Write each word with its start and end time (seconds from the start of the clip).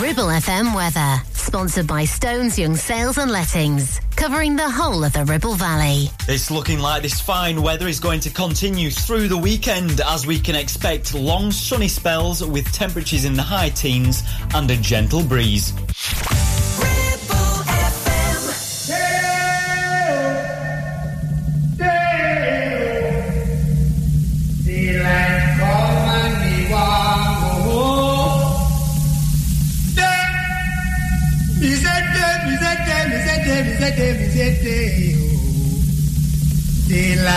Ribble 0.00 0.28
FM 0.28 0.74
weather, 0.74 1.22
sponsored 1.32 1.86
by 1.86 2.04
Stones 2.04 2.58
Young 2.58 2.76
Sales 2.76 3.18
and 3.18 3.30
Lettings, 3.30 4.00
covering 4.16 4.56
the 4.56 4.68
whole 4.70 5.04
of 5.04 5.12
the 5.12 5.24
Ribble 5.24 5.54
Valley. 5.54 6.08
It's 6.28 6.50
looking 6.50 6.78
like 6.78 7.02
this 7.02 7.20
fine 7.20 7.60
weather 7.60 7.88
is 7.88 8.00
going 8.00 8.20
to 8.20 8.30
continue 8.30 8.90
through 8.90 9.28
the 9.28 9.36
weekend 9.36 10.00
as 10.00 10.26
we 10.26 10.38
can 10.38 10.54
expect 10.54 11.14
long 11.14 11.50
sunny 11.50 11.88
spells 11.88 12.42
with 12.42 12.72
temperatures 12.72 13.24
in 13.24 13.34
the 13.34 13.42
high 13.42 13.68
teens 13.68 14.22
and 14.54 14.70
a 14.70 14.76
gentle 14.76 15.22
breeze. 15.22 15.74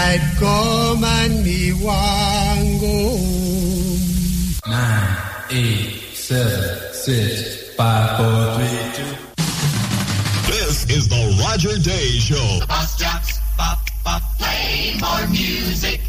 Daylight 0.06 0.38
come 0.38 1.04
and 1.04 1.44
me 1.44 1.74
want 1.74 2.80
go. 2.80 3.18
Nine, 4.70 5.18
eight, 5.50 6.00
seven, 6.14 6.94
six, 6.94 7.74
five, 7.74 8.18
four, 8.18 8.54
three, 8.56 8.92
two. 8.94 9.16
This 10.52 10.86
is 10.92 11.08
the 11.10 11.42
Roger 11.42 11.78
Day 11.80 12.20
Show. 12.20 12.60
The 12.60 12.68
bus 12.68 12.98
jocks, 12.98 13.40
pop, 13.58 13.80
pop, 14.04 14.22
play 14.38 14.96
more 15.02 15.28
music 15.30 16.02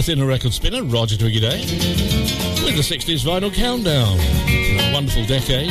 the 0.00 0.14
Thinner 0.14 0.26
Record 0.26 0.54
Spinner, 0.54 0.82
Roger 0.82 1.16
Twiggy 1.18 1.40
Day, 1.40 1.60
with 2.64 2.74
the 2.74 2.82
60s 2.82 3.22
vinyl 3.22 3.52
countdown. 3.52 4.18
A 4.48 4.92
wonderful 4.94 5.26
decade. 5.26 5.70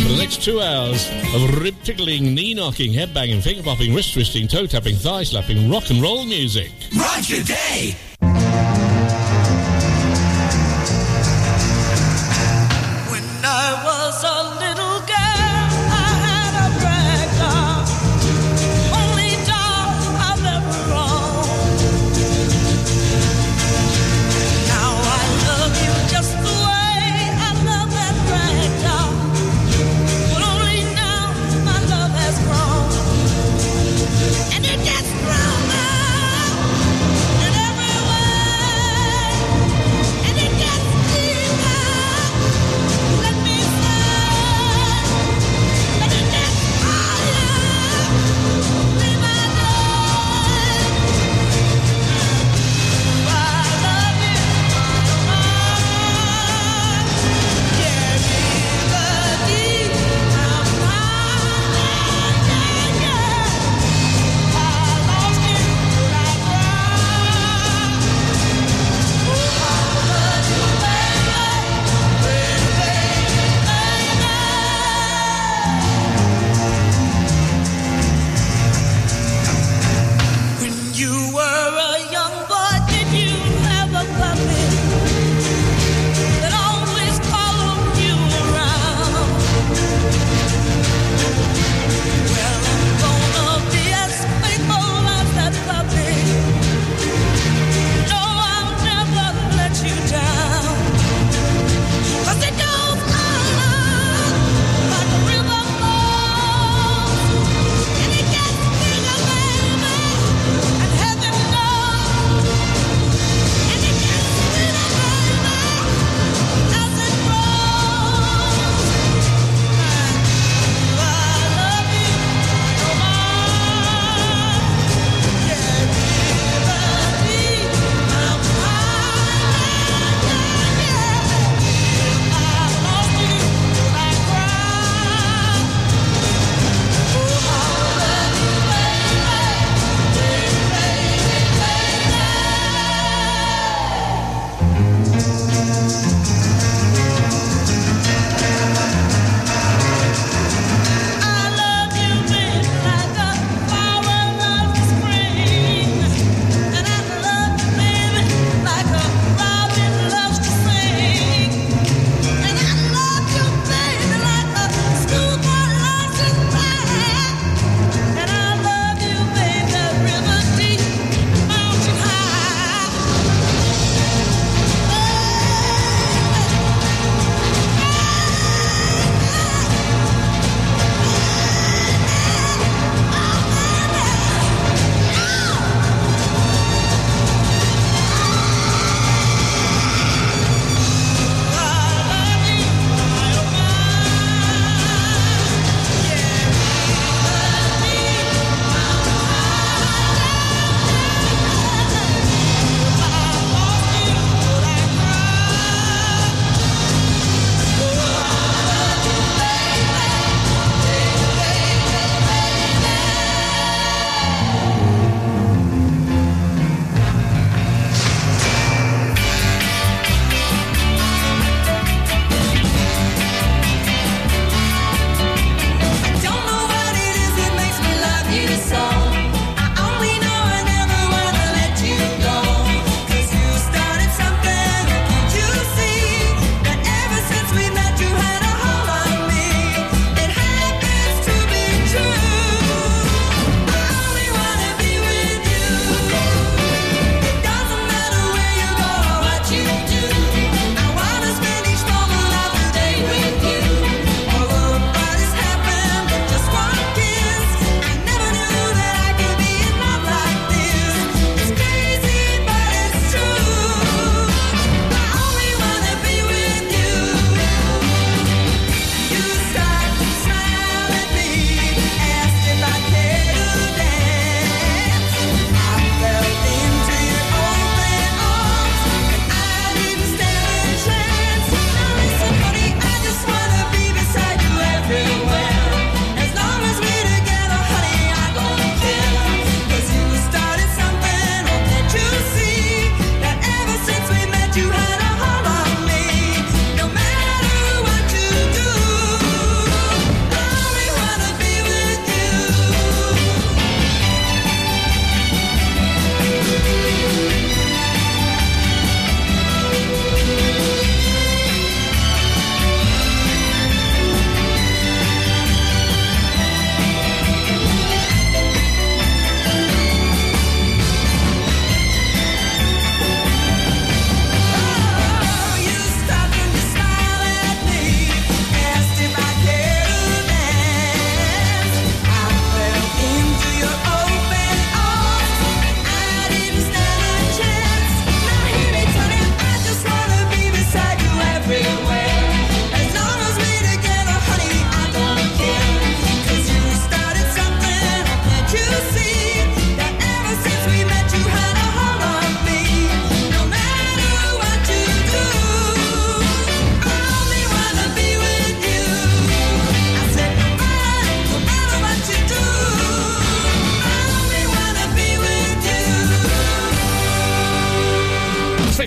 For 0.00 0.08
the 0.10 0.16
next 0.16 0.42
two 0.42 0.60
hours 0.60 1.08
of 1.34 1.60
rib 1.60 1.74
tickling, 1.82 2.34
knee 2.34 2.54
knocking, 2.54 2.92
head 2.92 3.12
banging, 3.12 3.40
finger 3.40 3.64
popping, 3.64 3.92
wrist 3.92 4.14
twisting, 4.14 4.46
toe 4.46 4.66
tapping, 4.66 4.94
thigh 4.94 5.24
slapping, 5.24 5.68
rock 5.68 5.90
and 5.90 6.00
roll 6.00 6.24
music. 6.24 6.70
Roger 6.96 7.42
Day. 7.42 7.96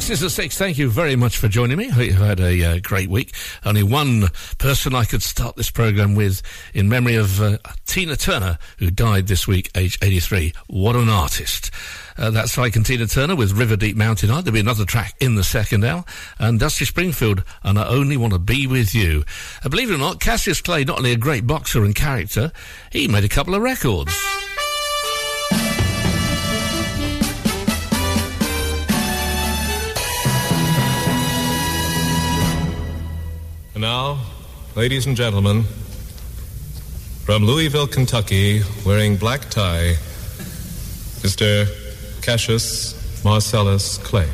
Six 0.08 0.20
is 0.20 0.22
the 0.22 0.30
six. 0.30 0.58
Thank 0.58 0.78
you 0.78 0.90
very 0.90 1.18
much 1.18 1.38
for 1.38 1.50
joining 1.50 1.78
me. 1.78 1.88
I 1.88 1.92
Hope 1.92 2.06
you've 2.06 2.16
had 2.16 2.40
a 2.40 2.64
uh, 2.64 2.80
great 2.82 3.10
week. 3.10 3.36
Only 3.66 3.84
one 3.84 4.30
person 4.58 4.96
I 4.96 5.04
could 5.04 5.22
start 5.22 5.58
this 5.58 5.70
program 5.70 6.16
with 6.16 6.42
in 6.74 6.88
memory 6.88 7.16
of 7.16 7.42
uh, 7.42 7.58
Tina 7.86 8.16
Turner, 8.16 8.58
who 8.80 8.90
died 8.90 9.28
this 9.28 9.50
week, 9.50 9.70
age 9.76 9.98
83. 10.02 10.54
What 10.68 10.96
an 10.96 11.10
artist. 11.10 11.72
Uh, 12.18 12.30
that's 12.30 12.58
Ike 12.58 12.78
and 12.78 12.86
Tina 12.86 13.06
Turner 13.06 13.36
with 13.36 13.52
River 13.52 13.76
Deep 13.76 13.98
Mountain 13.98 14.30
High. 14.30 14.40
There'll 14.40 14.54
be 14.54 14.62
another 14.62 14.86
track 14.86 15.14
in 15.20 15.36
the 15.36 15.44
second 15.44 15.84
hour. 15.84 16.06
And 16.40 16.58
Dusty 16.58 16.86
Springfield, 16.86 17.44
and 17.64 17.78
I 17.78 17.86
Only 17.86 18.16
Want 18.16 18.32
to 18.32 18.40
Be 18.40 18.66
With 18.66 18.96
You. 18.96 19.26
Uh, 19.62 19.68
believe 19.68 19.92
it 19.92 19.96
or 19.96 19.98
not, 19.98 20.22
Cassius 20.22 20.62
Clay, 20.62 20.86
not 20.86 21.00
only 21.00 21.12
a 21.12 21.18
great 21.18 21.46
boxer 21.46 21.84
and 21.84 21.94
character, 21.94 22.54
he 22.94 23.10
made 23.10 23.26
a 23.26 23.30
couple 23.30 23.56
of 23.56 23.62
records. 23.62 24.16
Ladies 34.78 35.08
and 35.08 35.18
gentlemen, 35.18 35.64
from 37.26 37.44
Louisville, 37.44 37.88
Kentucky, 37.88 38.62
wearing 38.86 39.18
black 39.18 39.50
tie, 39.50 39.96
Mr. 41.24 41.66
Cassius 42.22 42.94
Marcellus 43.24 43.98
Clay. 43.98 44.28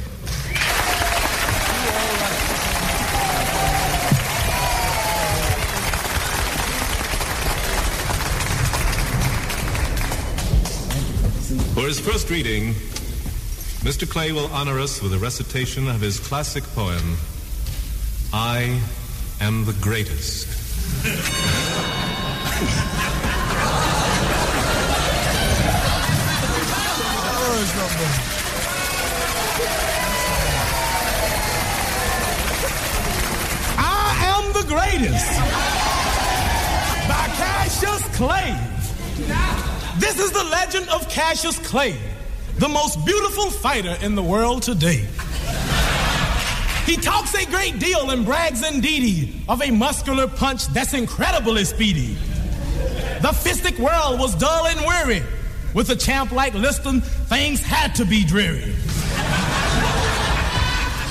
For 11.73 11.87
his 11.87 12.01
first 12.01 12.29
reading, 12.29 12.73
Mr. 13.85 14.09
Clay 14.09 14.33
will 14.33 14.47
honor 14.47 14.77
us 14.81 15.01
with 15.01 15.13
a 15.13 15.17
recitation 15.19 15.87
of 15.87 16.01
his 16.01 16.19
classic 16.19 16.65
poem, 16.75 17.15
I 18.33 18.81
am 19.43 19.65
the 19.65 19.73
greatest. 19.73 20.47
I 33.77 34.15
am 34.31 34.53
the 34.53 34.65
greatest 34.65 35.27
by 37.09 37.27
Cassius 37.35 38.15
Clay. 38.15 38.55
This 39.99 40.19
is 40.19 40.31
the 40.31 40.43
legend 40.45 40.87
of 40.87 41.09
Cassius 41.09 41.59
Clay, 41.59 41.97
the 42.59 42.69
most 42.69 43.05
beautiful 43.05 43.51
fighter 43.51 43.97
in 44.01 44.15
the 44.15 44.23
world 44.23 44.63
today. 44.63 45.05
He 46.85 46.97
talks 46.97 47.33
a 47.33 47.45
great 47.45 47.79
deal 47.79 48.09
and 48.09 48.25
brags 48.25 48.61
indeedy 48.67 49.41
of 49.47 49.61
a 49.61 49.71
muscular 49.71 50.27
punch 50.27 50.67
that's 50.67 50.93
incredibly 50.93 51.63
speedy. 51.63 52.15
The 53.21 53.29
fistic 53.29 53.79
world 53.79 54.19
was 54.19 54.35
dull 54.35 54.67
and 54.67 54.81
weary. 54.85 55.23
With 55.73 55.89
a 55.89 55.95
champ 55.95 56.31
like 56.31 56.53
Liston, 56.53 56.99
things 57.01 57.61
had 57.61 57.95
to 57.95 58.05
be 58.05 58.25
dreary. 58.25 58.75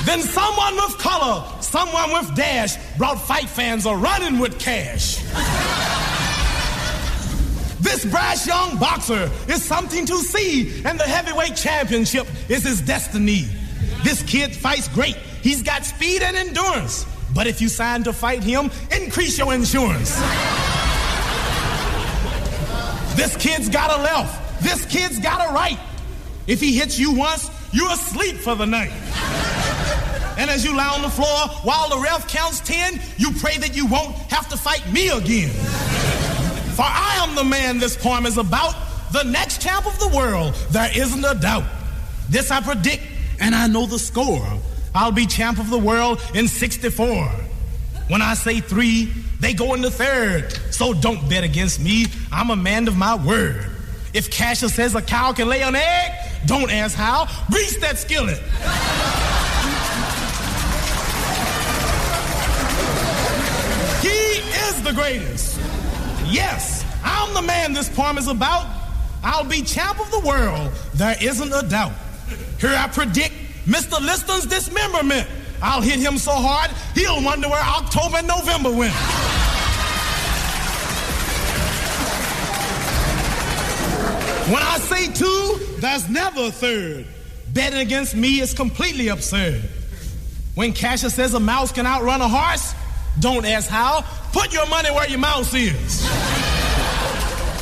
then 0.04 0.20
someone 0.20 0.74
with 0.76 0.98
color, 0.98 1.42
someone 1.62 2.12
with 2.12 2.36
dash, 2.36 2.76
brought 2.98 3.16
fight 3.16 3.48
fans 3.48 3.86
a 3.86 3.96
running 3.96 4.38
with 4.38 4.58
cash. 4.60 5.22
This 7.80 8.04
brash 8.04 8.46
young 8.46 8.78
boxer 8.78 9.30
is 9.48 9.64
something 9.64 10.04
to 10.04 10.18
see, 10.18 10.84
and 10.84 11.00
the 11.00 11.04
heavyweight 11.04 11.56
championship 11.56 12.26
is 12.50 12.62
his 12.62 12.82
destiny. 12.82 13.46
This 14.04 14.22
kid 14.22 14.54
fights 14.54 14.88
great. 14.88 15.16
He's 15.42 15.62
got 15.62 15.84
speed 15.84 16.22
and 16.22 16.36
endurance. 16.36 17.06
But 17.34 17.46
if 17.46 17.60
you 17.60 17.68
sign 17.68 18.02
to 18.04 18.12
fight 18.12 18.42
him, 18.42 18.70
increase 18.94 19.38
your 19.38 19.54
insurance. 19.54 20.14
this 23.16 23.36
kid's 23.36 23.68
got 23.68 23.98
a 23.98 24.02
left. 24.02 24.62
This 24.62 24.84
kid's 24.86 25.18
got 25.18 25.50
a 25.50 25.52
right. 25.52 25.78
If 26.46 26.60
he 26.60 26.76
hits 26.76 26.98
you 26.98 27.12
once, 27.12 27.50
you're 27.72 27.90
asleep 27.90 28.36
for 28.36 28.54
the 28.54 28.66
night. 28.66 28.92
And 30.38 30.50
as 30.50 30.64
you 30.64 30.76
lie 30.76 30.88
on 30.88 31.02
the 31.02 31.10
floor 31.10 31.48
while 31.62 31.88
the 31.88 31.98
ref 31.98 32.28
counts 32.28 32.60
10, 32.60 33.00
you 33.16 33.32
pray 33.40 33.58
that 33.58 33.76
you 33.76 33.86
won't 33.86 34.14
have 34.30 34.48
to 34.48 34.56
fight 34.56 34.90
me 34.92 35.08
again. 35.08 35.50
For 36.74 36.82
I 36.82 37.18
am 37.26 37.34
the 37.34 37.44
man 37.44 37.78
this 37.78 37.96
poem 37.96 38.26
is 38.26 38.38
about, 38.38 38.74
the 39.12 39.24
next 39.24 39.60
champ 39.60 39.86
of 39.86 39.98
the 39.98 40.08
world, 40.08 40.54
there 40.70 40.90
isn't 40.96 41.24
a 41.24 41.34
doubt. 41.34 41.64
This 42.30 42.50
I 42.50 42.60
predict, 42.60 43.02
and 43.40 43.54
I 43.54 43.66
know 43.66 43.86
the 43.86 43.98
score. 43.98 44.46
I'll 44.94 45.12
be 45.12 45.26
champ 45.26 45.58
of 45.58 45.70
the 45.70 45.78
world 45.78 46.20
in 46.34 46.48
64. 46.48 47.26
When 48.08 48.20
I 48.20 48.34
say 48.34 48.60
three, 48.60 49.06
they 49.40 49.54
go 49.54 49.74
into 49.74 49.90
third. 49.90 50.52
So 50.70 50.92
don't 50.92 51.28
bet 51.28 51.44
against 51.44 51.80
me. 51.80 52.06
I'm 52.30 52.50
a 52.50 52.56
man 52.56 52.86
of 52.88 52.96
my 52.96 53.14
word. 53.14 53.66
If 54.12 54.30
Cassius 54.30 54.74
says 54.74 54.94
a 54.94 55.00
cow 55.00 55.32
can 55.32 55.48
lay 55.48 55.62
an 55.62 55.74
egg, 55.74 56.12
don't 56.46 56.70
ask 56.70 56.94
how. 56.94 57.26
Grease 57.50 57.78
that 57.78 57.98
skillet. 57.98 58.38
he 64.02 64.08
is 64.68 64.82
the 64.82 64.92
greatest. 64.92 65.58
Yes, 66.30 66.84
I'm 67.02 67.32
the 67.32 67.42
man 67.42 67.72
this 67.72 67.88
poem 67.88 68.18
is 68.18 68.28
about. 68.28 68.66
I'll 69.24 69.44
be 69.44 69.62
champ 69.62 69.98
of 70.00 70.10
the 70.10 70.20
world. 70.20 70.72
There 70.94 71.16
isn't 71.22 71.52
a 71.52 71.66
doubt. 71.66 71.92
Here 72.60 72.74
I 72.76 72.88
predict 72.88 73.41
Mr. 73.66 74.00
Liston's 74.00 74.46
dismemberment. 74.46 75.26
I'll 75.62 75.80
hit 75.80 76.00
him 76.00 76.18
so 76.18 76.32
hard, 76.32 76.72
he'll 76.94 77.22
wonder 77.22 77.48
where 77.48 77.62
October 77.62 78.16
and 78.18 78.26
November 78.26 78.70
went. 78.70 78.92
When 84.50 84.60
I 84.60 84.78
say 84.78 85.06
two, 85.12 85.76
there's 85.78 86.08
never 86.08 86.46
a 86.46 86.50
third. 86.50 87.06
Betting 87.54 87.78
against 87.78 88.16
me 88.16 88.40
is 88.40 88.52
completely 88.52 89.08
absurd. 89.08 89.62
When 90.56 90.72
Cassius 90.72 91.14
says 91.14 91.32
a 91.34 91.40
mouse 91.40 91.70
can 91.70 91.86
outrun 91.86 92.20
a 92.20 92.28
horse, 92.28 92.74
don't 93.20 93.46
ask 93.46 93.70
how. 93.70 94.04
Put 94.32 94.52
your 94.52 94.66
money 94.66 94.90
where 94.90 95.08
your 95.08 95.20
mouse 95.20 95.54
is. 95.54 96.04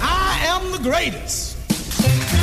I 0.00 0.40
am 0.46 0.72
the 0.72 0.78
greatest. 0.78 2.39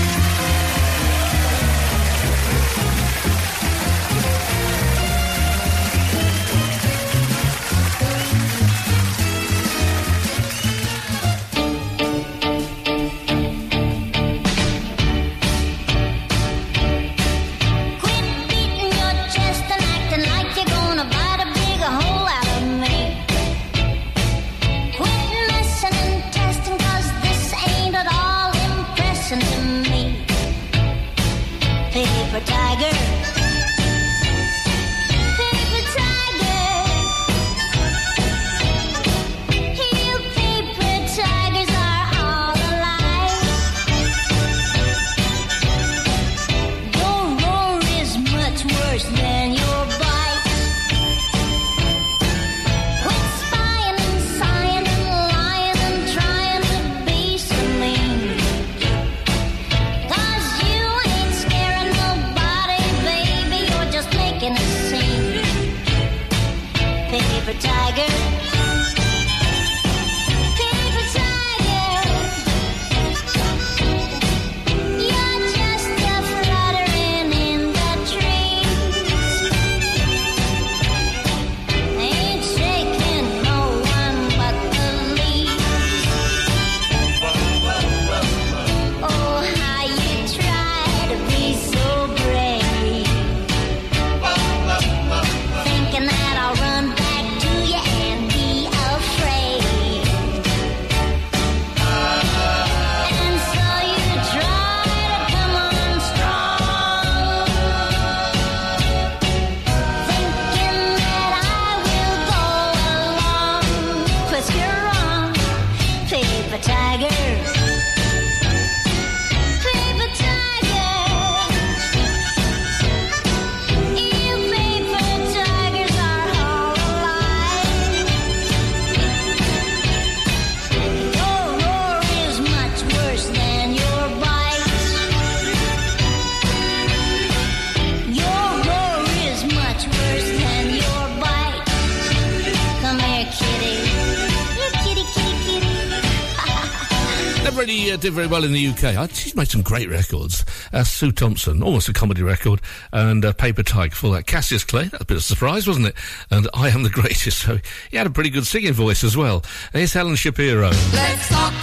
did 148.08 148.14
very 148.14 148.28
well 148.28 148.46
in 148.46 148.54
the 148.54 148.68
UK. 148.68 148.84
I, 148.96 149.08
she's 149.08 149.36
made 149.36 149.50
some 149.50 149.62
great 149.62 149.90
records. 149.90 150.46
Uh, 150.72 150.86
Sue 150.86 151.12
Thompson, 151.12 151.62
almost 151.62 151.90
a 151.90 151.94
comedy 151.94 152.24
record, 152.24 152.62
and 152.94 153.26
uh, 153.26 153.34
Paper 153.34 153.64
Tiger 153.64 153.94
for 153.94 154.14
that. 154.16 154.26
Cassius 154.26 154.64
Clay, 154.64 154.86
that's 154.86 155.04
a 155.04 155.06
bit 155.06 155.16
of 155.16 155.20
a 155.20 155.24
surprise, 155.24 155.68
wasn't 155.68 155.88
it? 155.88 155.96
And 156.32 156.48
I 156.54 156.70
Am 156.70 156.84
the 156.84 156.90
Greatest. 156.90 157.38
So 157.48 157.60
he 157.92 157.98
had 157.98 158.08
a 158.08 158.10
pretty 158.10 158.30
good 158.30 158.46
singing 158.46 158.74
voice 158.74 159.04
as 159.04 159.16
well. 159.16 159.44
Here's 159.74 159.94
Helen 159.94 160.16
Shapiro. 160.16 160.70
Let's 160.70 161.30
talk. 161.30 161.54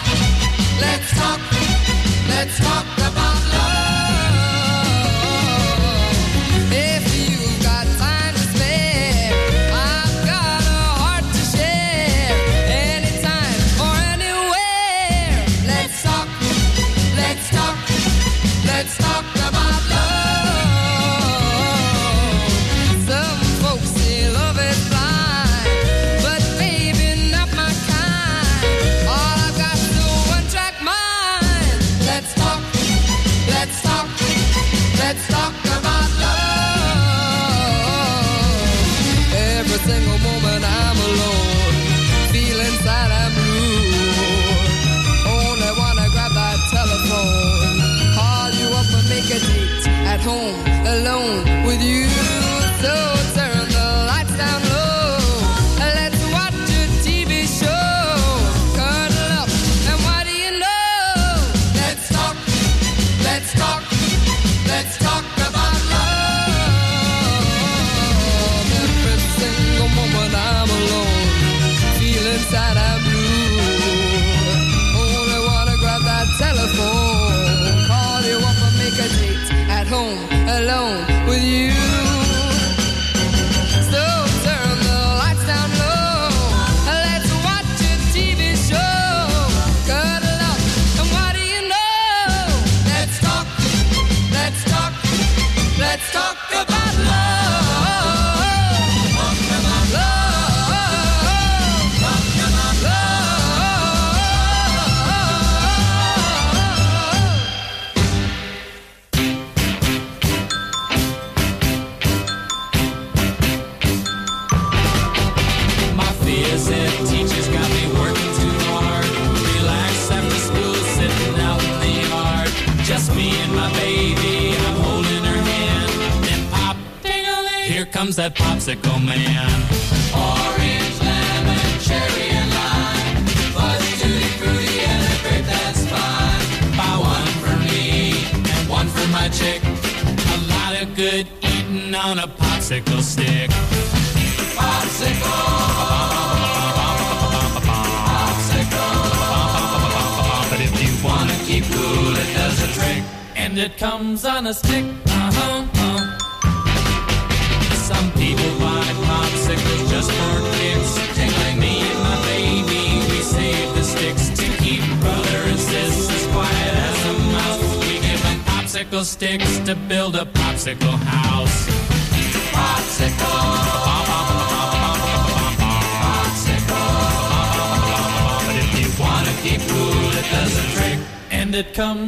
Let's 0.81 1.19
talk. 1.19 1.41
Let's 2.29 2.59
talk. 2.59 3.04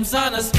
Samsana's 0.07 0.56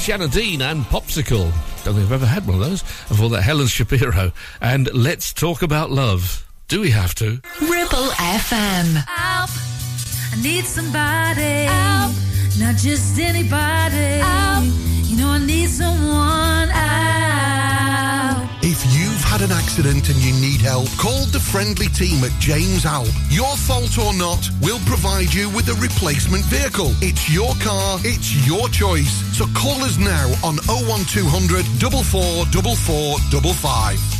Shanna 0.00 0.24
and 0.24 0.82
Popsicle. 0.86 1.52
Don't 1.84 1.94
think 1.94 2.06
I've 2.06 2.12
ever 2.12 2.26
had 2.26 2.46
one 2.46 2.54
of 2.54 2.66
those. 2.66 2.82
And 3.10 3.18
for 3.18 3.28
that, 3.28 3.42
Helen 3.42 3.66
Shapiro. 3.66 4.32
And 4.62 4.90
let's 4.94 5.32
talk 5.34 5.60
about 5.60 5.90
love. 5.90 6.46
Do 6.68 6.80
we 6.80 6.90
have 6.90 7.14
to? 7.16 7.40
Ribble 7.60 8.08
FM. 8.16 8.94
Help. 9.06 9.50
I 10.32 10.42
need 10.42 10.64
somebody. 10.64 11.66
Help. 11.68 12.14
Not 12.58 12.76
just 12.76 13.18
anybody. 13.18 14.20
Help. 14.24 14.64
You 15.04 15.16
know 15.18 15.28
I 15.28 15.38
need 15.38 15.68
someone 15.68 16.29
had 19.40 19.50
an 19.50 19.56
accident 19.56 20.08
and 20.08 20.18
you 20.18 20.32
need 20.34 20.60
help, 20.60 20.88
call 20.98 21.24
the 21.26 21.40
friendly 21.40 21.86
team 21.88 22.22
at 22.24 22.32
James 22.40 22.84
Alp. 22.84 23.06
Your 23.28 23.56
fault 23.56 23.96
or 23.98 24.12
not, 24.14 24.50
we'll 24.60 24.80
provide 24.80 25.32
you 25.32 25.48
with 25.50 25.68
a 25.68 25.74
replacement 25.74 26.42
vehicle. 26.44 26.92
It's 27.00 27.30
your 27.32 27.54
car, 27.60 28.00
it's 28.02 28.34
your 28.46 28.68
choice. 28.68 29.22
So 29.36 29.46
call 29.54 29.82
us 29.82 29.98
now 29.98 30.26
on 30.44 30.56
01200 30.66 31.64
444455. 31.80 34.19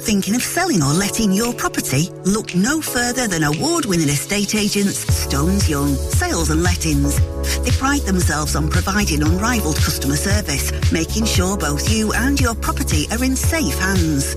Thinking 0.00 0.34
of 0.34 0.42
selling 0.42 0.82
or 0.82 0.92
letting 0.92 1.32
your 1.32 1.54
property? 1.54 2.10
Look 2.26 2.54
no 2.54 2.82
further 2.82 3.26
than 3.26 3.42
award-winning 3.42 4.10
estate 4.10 4.54
agents 4.54 4.98
Stones 5.12 5.70
Young 5.70 5.94
Sales 5.94 6.50
and 6.50 6.62
Lettings. 6.62 7.16
They 7.64 7.70
pride 7.70 8.02
themselves 8.02 8.56
on 8.56 8.68
providing 8.68 9.22
unrivaled 9.22 9.76
customer 9.76 10.16
service, 10.16 10.70
making 10.92 11.24
sure 11.24 11.56
both 11.56 11.90
you 11.90 12.12
and 12.12 12.38
your 12.38 12.54
property 12.54 13.06
are 13.10 13.24
in 13.24 13.36
safe 13.36 13.78
hands. 13.78 14.36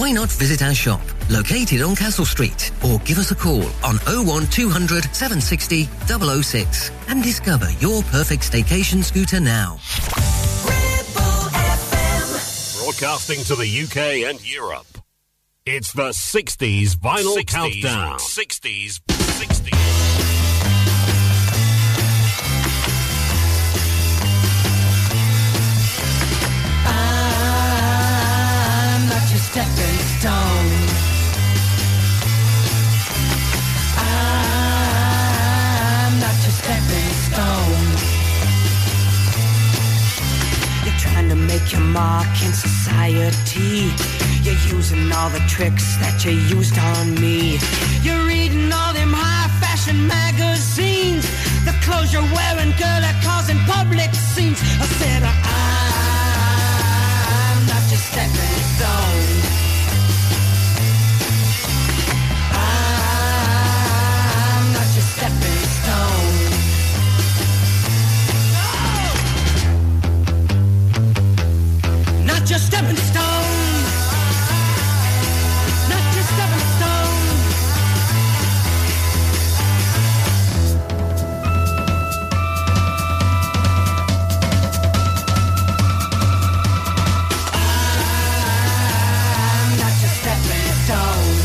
Why 0.00 0.12
not 0.12 0.30
visit 0.30 0.62
our 0.62 0.74
shop, 0.74 1.02
located 1.28 1.82
on 1.82 1.94
Castle 1.94 2.24
Street, 2.24 2.72
or 2.82 2.98
give 3.00 3.18
us 3.18 3.32
a 3.32 3.34
call 3.34 3.64
on 3.84 3.96
01200 4.06 5.04
760 5.14 5.84
006 6.42 6.90
and 7.08 7.22
discover 7.22 7.70
your 7.80 8.02
perfect 8.04 8.50
staycation 8.50 9.04
scooter 9.04 9.40
now. 9.40 9.78
Ribble 10.64 11.50
FM 11.52 12.82
Broadcasting 12.82 13.44
to 13.44 13.54
the 13.56 13.68
UK 13.82 14.26
and 14.26 14.40
Europe. 14.50 14.86
It's 15.66 15.92
the 15.92 16.12
60s 16.12 16.96
Vinyl 16.96 17.36
60s, 17.36 17.46
Countdown. 17.46 18.18
60s, 18.20 19.00
60s. 19.06 20.19
Stepping 29.60 30.00
stone. 30.16 30.72
I'm 33.98 36.14
not 36.18 36.36
your 36.44 36.54
stepping 36.60 37.12
stone. 37.28 37.88
You're 40.84 40.98
trying 40.98 41.28
to 41.28 41.36
make 41.36 41.72
your 41.72 41.82
mark 41.82 42.42
in 42.42 42.54
society. 42.54 43.92
You're 44.42 44.62
using 44.76 45.12
all 45.12 45.28
the 45.28 45.44
tricks 45.46 45.96
that 45.96 46.24
you 46.24 46.32
used 46.56 46.78
on 46.78 47.20
me. 47.20 47.58
You're 48.02 48.24
reading 48.26 48.72
all 48.72 48.94
them 48.94 49.12
high 49.12 49.50
fashion 49.60 50.06
magazines. 50.06 51.28
The 51.66 51.72
clothes 51.84 52.14
you're 52.14 52.22
wearing, 52.22 52.72
girl, 52.80 53.04
are 53.10 53.20
causing 53.22 53.58
public 53.68 54.14
scenes. 54.14 54.58
I 54.80 54.86
said, 55.00 55.22
uh, 55.22 55.34
I'm 57.52 57.66
not 57.66 57.90
your 57.90 58.00
stepping 58.00 58.59
Not 72.40 72.48
your 72.48 72.58
stepping 72.58 72.96
stone. 72.96 73.84
Not 75.90 76.14
your 76.14 76.24
stepping 76.24 76.66
stone. 76.74 77.36
I'm 87.52 89.76
not 89.76 89.94
your 90.00 90.12
stepping 90.16 90.64
stone. 90.80 91.44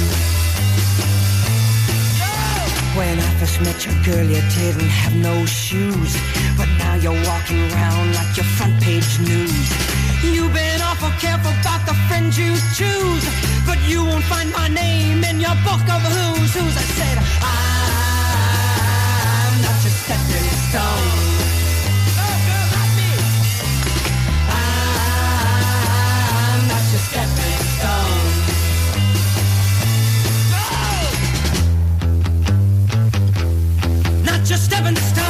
When 2.95 3.19
I 3.19 3.21
first 3.41 3.59
met 3.59 3.83
you, 3.85 3.91
girl, 4.05 4.23
you 4.23 4.41
didn't 4.55 4.87
have 4.87 5.13
no 5.13 5.45
shoes. 5.45 6.15
But 6.57 6.69
now 6.79 6.95
you're 6.95 7.21
walking 7.25 7.69
around 7.73 8.15
like 8.15 8.37
your 8.37 8.45
front 8.45 8.81
page 8.81 9.19
news. 9.19 10.04
You've 10.33 10.53
been 10.53 10.81
awful 10.81 11.11
careful 11.19 11.51
about 11.61 11.85
the 11.85 11.93
friends 12.07 12.37
you 12.37 12.55
choose. 12.73 13.25
But 13.65 13.77
you 13.87 14.03
won't 14.05 14.23
find 14.25 14.51
my 14.51 14.67
name 14.67 15.23
in 15.23 15.39
your 15.39 15.55
book 15.63 15.87
of 15.95 16.01
who's 16.01 16.53
who's. 16.53 16.75
I 16.77 16.83
said, 16.97 17.17
I'm 17.41 19.61
not 19.61 19.83
your 19.83 19.93
stepping 20.01 20.49
stone. 20.67 21.11
I'm 24.49 26.61
not 26.71 26.83
your 26.91 27.01
stepping 27.07 27.61
stone. 27.75 28.23
Not 34.25 34.41
your 34.49 34.57
stepping 34.57 34.95
stone. 34.95 35.24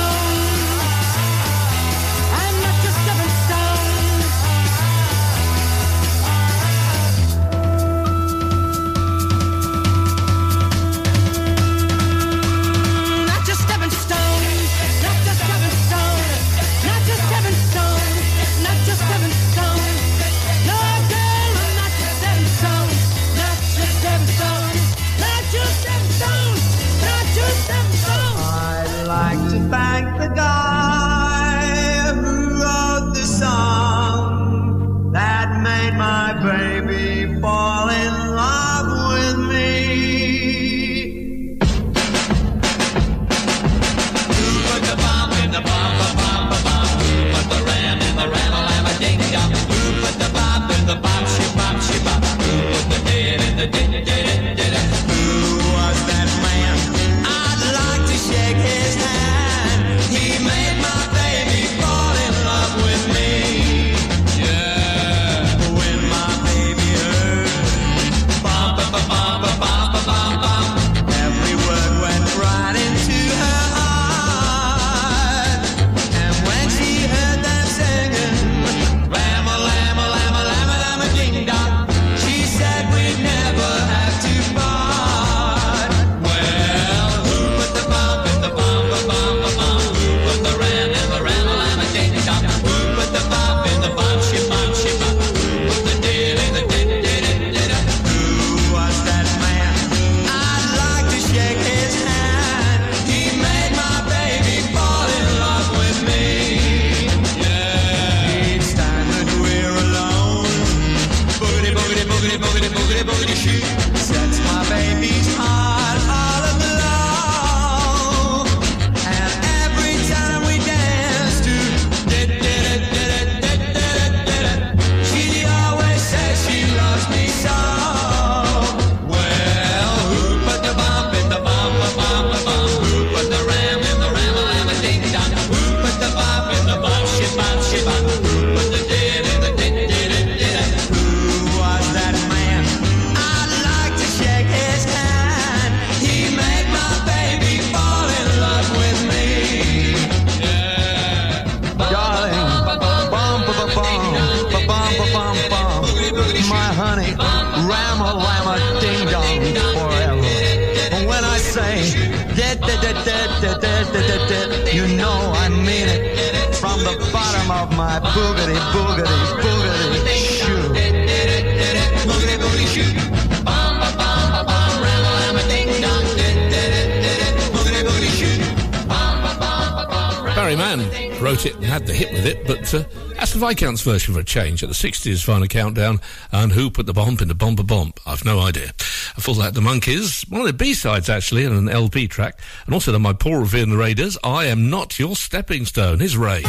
Viscount's 183.55 183.83
version 183.83 184.13
for 184.13 184.19
a 184.19 184.23
change 184.25 184.63
at 184.63 184.69
the 184.69 184.75
60s 184.75 185.25
vinyl 185.25 185.49
countdown. 185.49 186.01
And 186.29 186.51
who 186.51 186.69
put 186.69 186.87
the 186.87 186.93
bomb 186.93 187.17
in 187.21 187.29
the 187.29 187.35
bomber 187.35 187.63
bomb? 187.63 187.93
I've 188.05 188.25
no 188.25 188.41
idea. 188.41 188.73
I 189.11 189.15
Before 189.15 189.35
that, 189.35 189.53
the 189.53 189.61
Monkees, 189.61 190.29
one 190.29 190.41
of 190.41 190.47
the 190.47 190.51
B-sides 190.51 191.07
actually, 191.07 191.45
and 191.45 191.55
an 191.55 191.69
LP 191.69 192.09
track. 192.09 192.37
And 192.65 192.73
also 192.73 192.91
the 192.91 192.99
My 192.99 193.13
Paul 193.13 193.37
Revere 193.37 193.73
Raiders, 193.73 194.17
I 194.25 194.47
Am 194.47 194.69
Not 194.69 194.99
Your 194.99 195.15
Stepping 195.15 195.65
Stone. 195.65 195.99
Here's 195.99 196.17
Ray. 196.17 196.43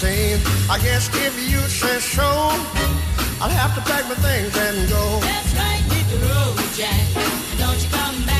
Seen. 0.00 0.40
I 0.70 0.78
guess 0.78 1.10
if 1.26 1.34
you 1.36 1.60
say 1.68 1.98
so, 2.00 2.24
I'll 3.42 3.56
have 3.62 3.74
to 3.74 3.82
pack 3.82 4.04
my 4.08 4.14
things 4.14 4.56
and 4.56 4.88
go. 4.88 5.20
That's 5.20 5.52
right, 5.60 5.82
hit 5.92 6.06
the 6.12 6.18
road, 6.24 6.56
Jack. 6.72 7.04
Don't 7.60 7.80
you 7.84 7.90
come 7.90 8.24
back 8.24 8.39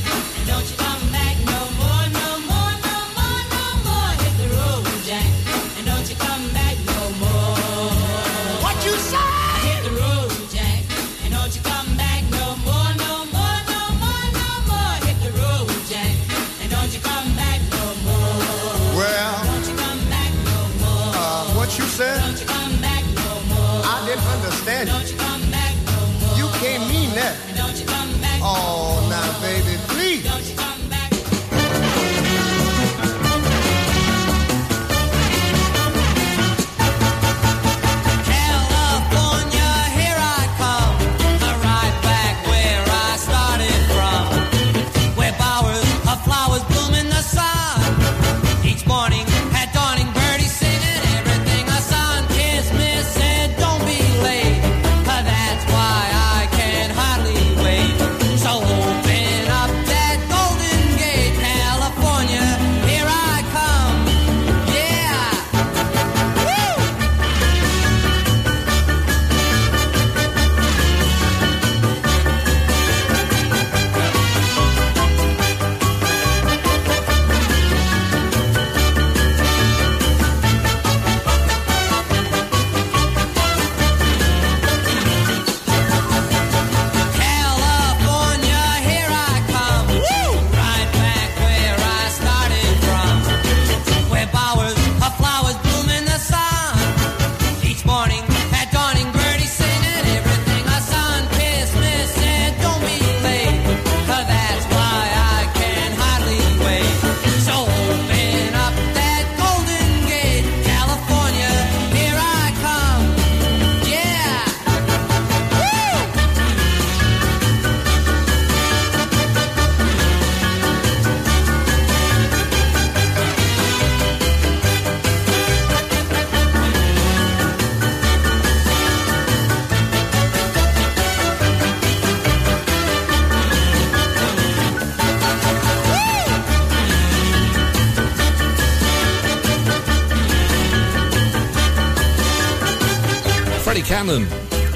Cannon, 144.01 144.25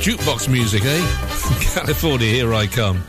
jukebox 0.04 0.48
music, 0.50 0.84
eh? 0.86 1.00
California, 1.74 2.28
here 2.28 2.54
I 2.54 2.68
come. 2.68 3.04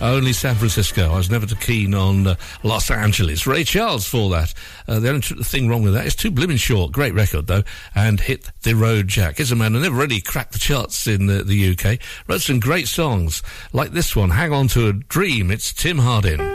Only 0.00 0.32
San 0.32 0.54
Francisco. 0.54 1.12
I 1.12 1.16
was 1.18 1.28
never 1.28 1.44
too 1.44 1.56
keen 1.56 1.92
on 1.92 2.26
uh, 2.26 2.36
Los 2.62 2.90
Angeles. 2.90 3.46
Ray 3.46 3.62
Charles 3.62 4.06
for 4.06 4.30
that. 4.30 4.54
Uh, 4.88 4.98
the 4.98 5.10
only 5.10 5.20
tr- 5.20 5.34
thing 5.42 5.68
wrong 5.68 5.82
with 5.82 5.92
that 5.92 6.06
is 6.06 6.16
too 6.16 6.30
blimmin' 6.30 6.56
short. 6.56 6.90
Great 6.92 7.12
record 7.12 7.48
though, 7.48 7.64
and 7.94 8.18
hit 8.18 8.50
the 8.62 8.74
road, 8.74 9.08
Jack. 9.08 9.36
He's 9.36 9.52
a 9.52 9.56
man 9.56 9.74
who 9.74 9.80
never 9.80 9.94
really 9.94 10.22
cracked 10.22 10.54
the 10.54 10.58
charts 10.58 11.06
in 11.06 11.26
the, 11.26 11.44
the 11.44 11.72
UK. 11.72 11.98
Wrote 12.26 12.40
some 12.40 12.58
great 12.58 12.88
songs 12.88 13.42
like 13.74 13.90
this 13.90 14.16
one. 14.16 14.30
Hang 14.30 14.54
on 14.54 14.68
to 14.68 14.88
a 14.88 14.94
dream. 14.94 15.50
It's 15.50 15.70
Tim 15.74 15.98
Hardin. 15.98 16.51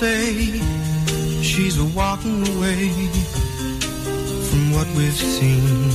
say 0.00 0.58
she's 1.42 1.76
a 1.78 1.84
walking 1.84 2.40
away 2.56 2.88
from 4.48 4.72
what 4.72 4.88
we've 4.96 5.20
seen. 5.36 5.90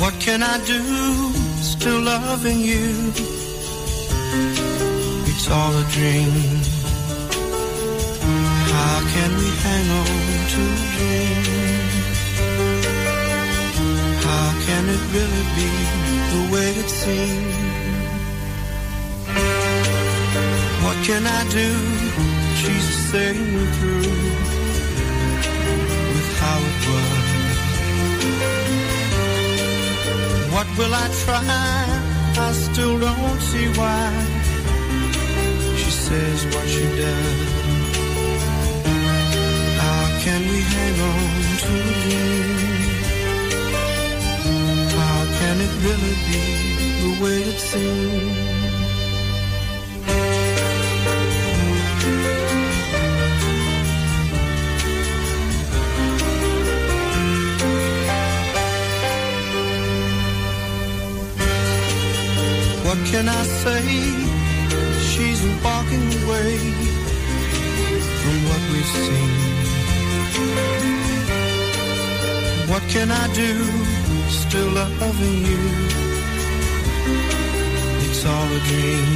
What 0.00 0.14
can 0.20 0.42
I 0.42 0.56
do? 0.64 0.80
Still 1.72 2.00
loving 2.00 2.60
you. 2.60 2.86
It's 5.30 5.46
all 5.50 5.74
a 5.84 5.86
dream. 5.96 6.32
How 8.72 8.96
can 9.14 9.30
we 9.40 9.48
hang 9.66 9.86
on 10.00 10.06
to 10.54 10.62
a 10.76 10.88
dream? 10.96 11.42
How 14.28 14.48
can 14.66 14.82
it 14.94 15.02
really 15.14 15.44
be 15.58 15.70
the 16.32 16.42
way 16.52 16.68
it 16.82 16.88
seems? 16.88 17.71
can 21.04 21.26
I 21.26 21.42
do? 21.50 21.68
She's 22.60 22.86
the 22.90 22.98
same 23.12 23.66
through 23.76 24.12
with 26.14 26.30
how 26.42 26.58
it 26.70 26.78
was. 26.88 27.28
What 30.54 30.68
will 30.78 30.94
I 30.94 31.06
try? 31.24 31.42
I 32.46 32.52
still 32.52 32.96
don't 33.00 33.40
see 33.50 33.66
why. 33.78 34.10
She 35.80 35.90
says 35.90 36.38
what 36.54 36.66
she 36.68 36.86
does. 37.04 37.50
How 39.82 40.02
can 40.24 40.40
we 40.52 40.60
hang 40.74 40.96
on 41.10 41.28
to 41.64 41.74
you? 42.10 42.28
How 44.98 45.20
can 45.38 45.56
it 45.66 45.72
really 45.86 46.16
be 46.28 46.42
the 47.02 47.10
way 47.22 47.38
it 47.50 47.58
seems? 47.58 48.51
can 63.12 63.28
I 63.28 63.42
say? 63.62 63.84
She's 65.10 65.42
walking 65.62 66.06
away 66.22 66.52
from 68.20 68.36
what 68.48 68.62
we've 68.72 68.92
seen. 69.04 69.32
What 72.70 72.84
can 72.94 73.08
I 73.10 73.24
do? 73.42 73.52
Still 74.42 74.70
loving 75.04 75.38
you. 75.50 75.62
It's 78.06 78.22
all 78.32 78.48
a 78.58 78.60
dream. 78.70 79.08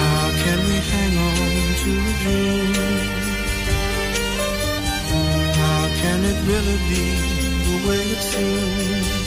How 0.00 0.22
can 0.42 0.58
we 0.68 0.78
hang 0.92 1.14
on 1.28 1.50
to 1.82 1.90
a 2.10 2.14
dream? 2.22 2.74
How 5.60 5.82
can 6.00 6.18
it 6.30 6.38
really 6.50 6.78
be 6.90 7.04
the 7.66 7.76
way 7.86 8.02
it 8.14 8.22
seems? 8.32 9.19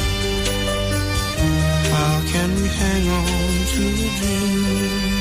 hang 2.68 3.10
on 3.10 3.66
to 3.68 3.84
you 3.84 5.13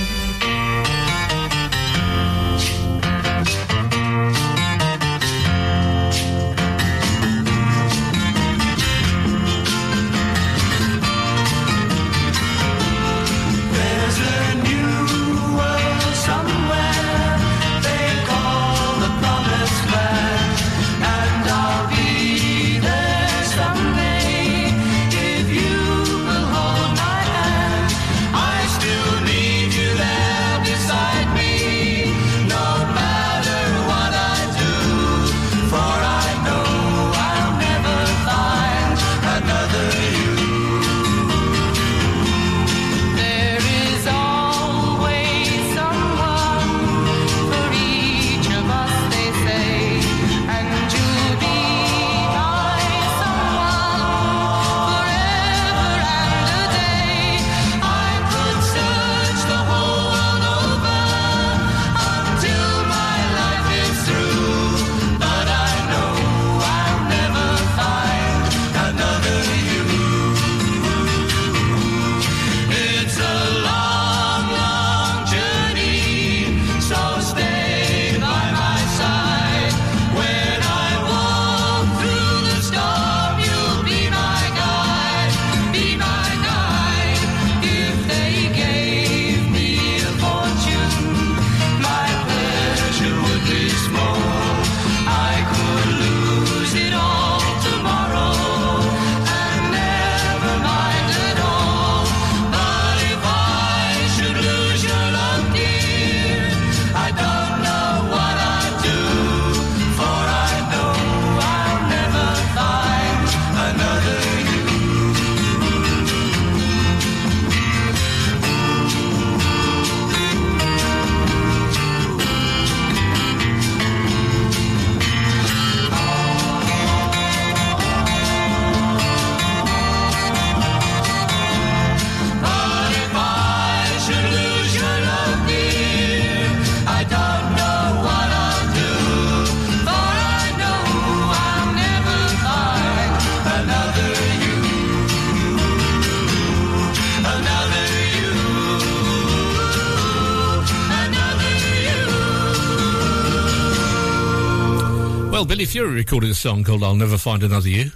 Fury 155.72 155.94
recorded 155.94 156.28
a 156.28 156.34
song 156.34 156.64
called 156.64 156.84
I'll 156.84 156.94
Never 156.94 157.16
Find 157.16 157.42
Another 157.42 157.70
You. 157.70 157.92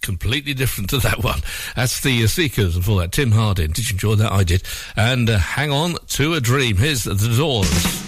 Completely 0.00 0.54
different 0.54 0.90
to 0.90 0.98
that 0.98 1.22
one. 1.22 1.38
That's 1.76 2.00
the 2.00 2.24
uh, 2.24 2.26
Seekers, 2.26 2.74
and 2.74 2.84
for 2.84 2.98
that, 2.98 3.12
Tim 3.12 3.30
Hardin. 3.30 3.70
Did 3.70 3.88
you 3.88 3.94
enjoy 3.94 4.16
that? 4.16 4.32
I 4.32 4.42
did. 4.42 4.64
And 4.96 5.30
uh, 5.30 5.38
Hang 5.38 5.70
On 5.70 5.94
to 6.08 6.34
a 6.34 6.40
Dream. 6.40 6.78
Here's 6.78 7.04
The 7.04 7.14
Doors. 7.14 8.01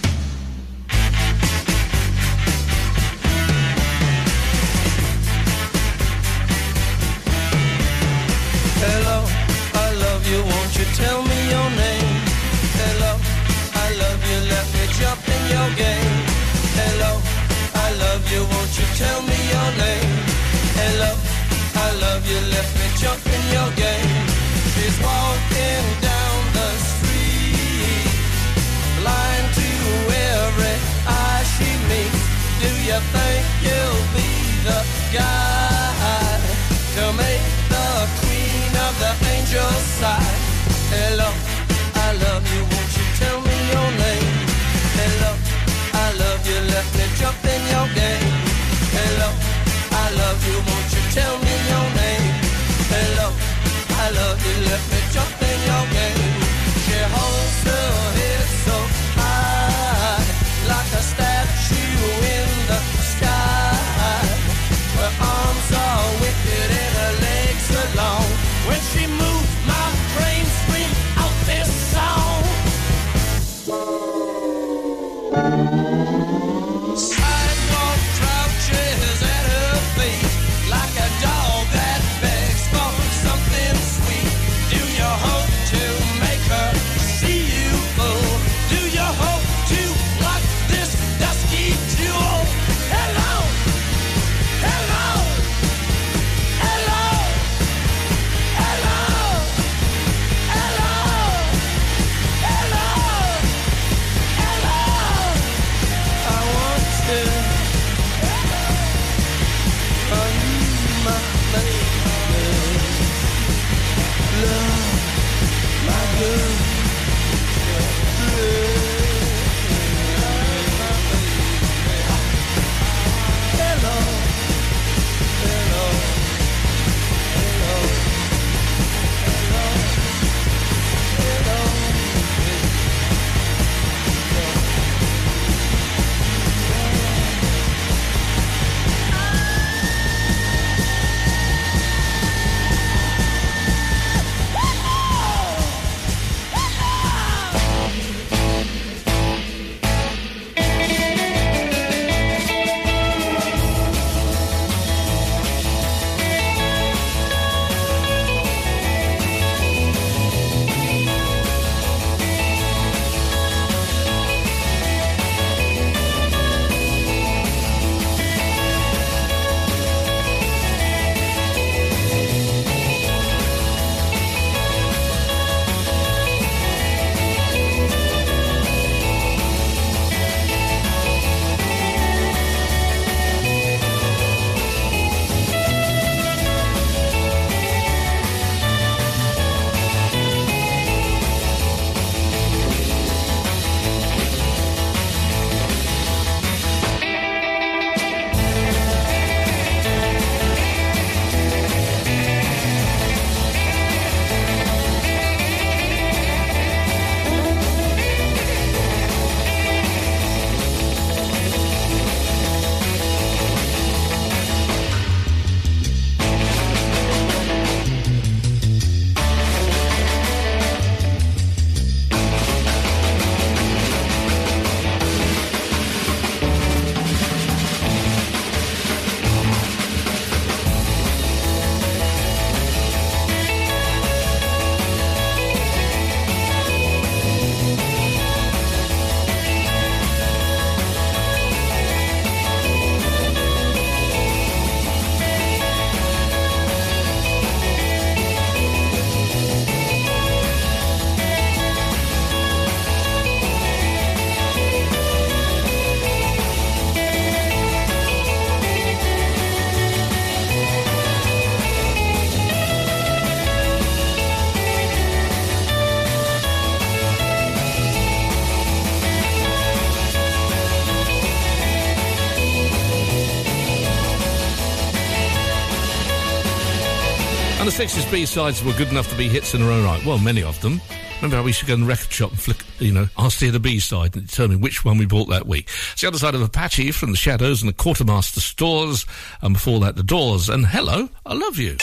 60s 277.85 278.11
B-sides 278.11 278.65
were 278.65 278.73
good 278.73 278.89
enough 278.89 279.11
to 279.11 279.17
be 279.17 279.29
hits 279.29 279.53
in 279.53 279.61
their 279.61 279.71
own 279.71 279.85
right. 279.85 280.03
Well, 280.07 280.19
many 280.19 280.43
of 280.43 280.59
them. 280.63 280.81
Remember 281.17 281.37
how 281.37 281.43
we 281.43 281.51
used 281.51 281.61
to 281.61 281.67
go 281.67 281.75
in 281.75 281.83
the 281.83 281.87
record 281.87 282.11
shop 282.11 282.31
and 282.31 282.41
flick, 282.41 282.65
you 282.79 282.93
know, 282.93 283.09
ask 283.19 283.39
to 283.41 283.45
hear 283.45 283.53
the 283.53 283.61
B-side 283.61 284.17
and 284.17 284.27
determine 284.27 284.63
which 284.63 284.87
one 284.87 284.97
we 284.97 285.05
bought 285.05 285.29
that 285.29 285.47
week. 285.47 285.69
It's 285.93 286.01
the 286.01 286.09
other 286.09 286.17
side 286.17 286.35
of 286.35 286.41
Apache 286.41 286.93
from 286.93 287.11
the 287.11 287.17
Shadows 287.17 287.61
and 287.63 287.69
the 287.69 287.75
Quartermaster 287.75 288.41
Stores, 288.41 289.05
and 289.43 289.53
before 289.53 289.81
that, 289.81 289.97
the 289.97 290.03
Doors. 290.03 290.49
And 290.49 290.67
hello, 290.67 291.11
I 291.27 291.35
love 291.35 291.59
you. 291.59 291.77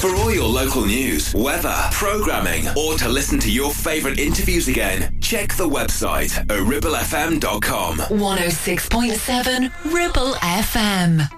For 0.00 0.14
all 0.14 0.32
your 0.32 0.48
local 0.48 0.84
news, 0.84 1.34
weather, 1.34 1.74
programming, 1.92 2.66
or 2.76 2.98
to 2.98 3.08
listen 3.08 3.38
to 3.40 3.50
your 3.50 3.72
favourite 3.72 4.18
interviews 4.18 4.68
again, 4.68 5.18
check 5.20 5.54
the 5.56 5.68
website 5.68 6.36
at 6.38 6.46
ribblefm.com. 6.46 7.96
106.7 7.96 9.72
Ribble 9.92 10.34
FM. 10.34 11.37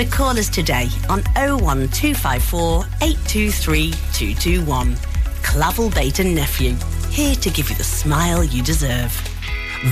So 0.00 0.06
call 0.06 0.38
us 0.38 0.48
today 0.48 0.88
on 1.10 1.22
01254 1.36 2.84
823 3.02 3.90
221. 4.14 4.96
Clavel 5.42 5.90
Bait 5.90 6.18
and 6.20 6.34
Nephew, 6.34 6.74
here 7.10 7.34
to 7.34 7.50
give 7.50 7.68
you 7.68 7.76
the 7.76 7.84
smile 7.84 8.42
you 8.42 8.62
deserve. 8.62 9.12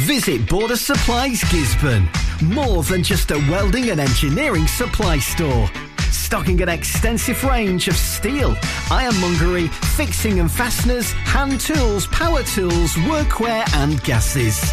Visit 0.07 0.49
Border 0.49 0.77
Supplies 0.77 1.43
Gisburn. 1.53 2.09
More 2.41 2.83
than 2.85 3.03
just 3.03 3.33
a 3.33 3.37
welding 3.51 3.91
and 3.91 4.01
engineering 4.01 4.67
supply 4.67 5.19
store. 5.19 5.69
Stocking 6.11 6.63
an 6.63 6.71
extensive 6.71 7.45
range 7.45 7.87
of 7.87 7.95
steel, 7.95 8.57
ironmongery, 8.91 9.69
fixing 9.69 10.41
and 10.41 10.51
fasteners, 10.51 11.13
hand 11.13 11.61
tools, 11.61 12.07
power 12.07 12.43
tools, 12.45 12.95
workwear 12.95 13.63
and 13.75 14.03
gases. 14.05 14.73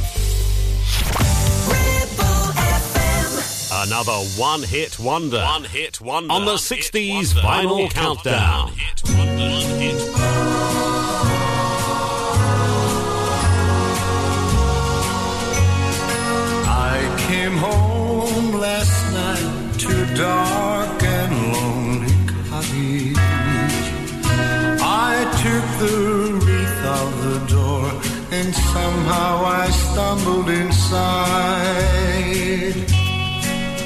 Another 3.81 4.13
one 4.37 4.61
hit 4.61 4.99
wonder. 4.99 5.39
One 5.41 5.63
hit 5.63 5.99
wonder. 5.99 6.31
On 6.31 6.45
the 6.45 6.53
60s 6.53 7.33
vinyl 7.33 7.89
countdown. 7.89 8.73
I 16.67 17.15
came 17.27 17.57
home 17.57 18.59
last 18.59 19.13
night 19.15 19.79
to 19.79 20.05
dark 20.15 21.01
and 21.01 21.53
lonely 21.53 22.13
cottage. 22.27 23.17
I 24.79 25.25
took 25.41 25.65
the 25.79 25.97
wreath 26.45 26.85
of 26.85 27.09
the 27.25 27.39
door 27.51 27.89
and 28.29 28.53
somehow 28.53 29.43
I 29.43 29.71
stumbled 29.71 30.49
inside. 30.49 32.11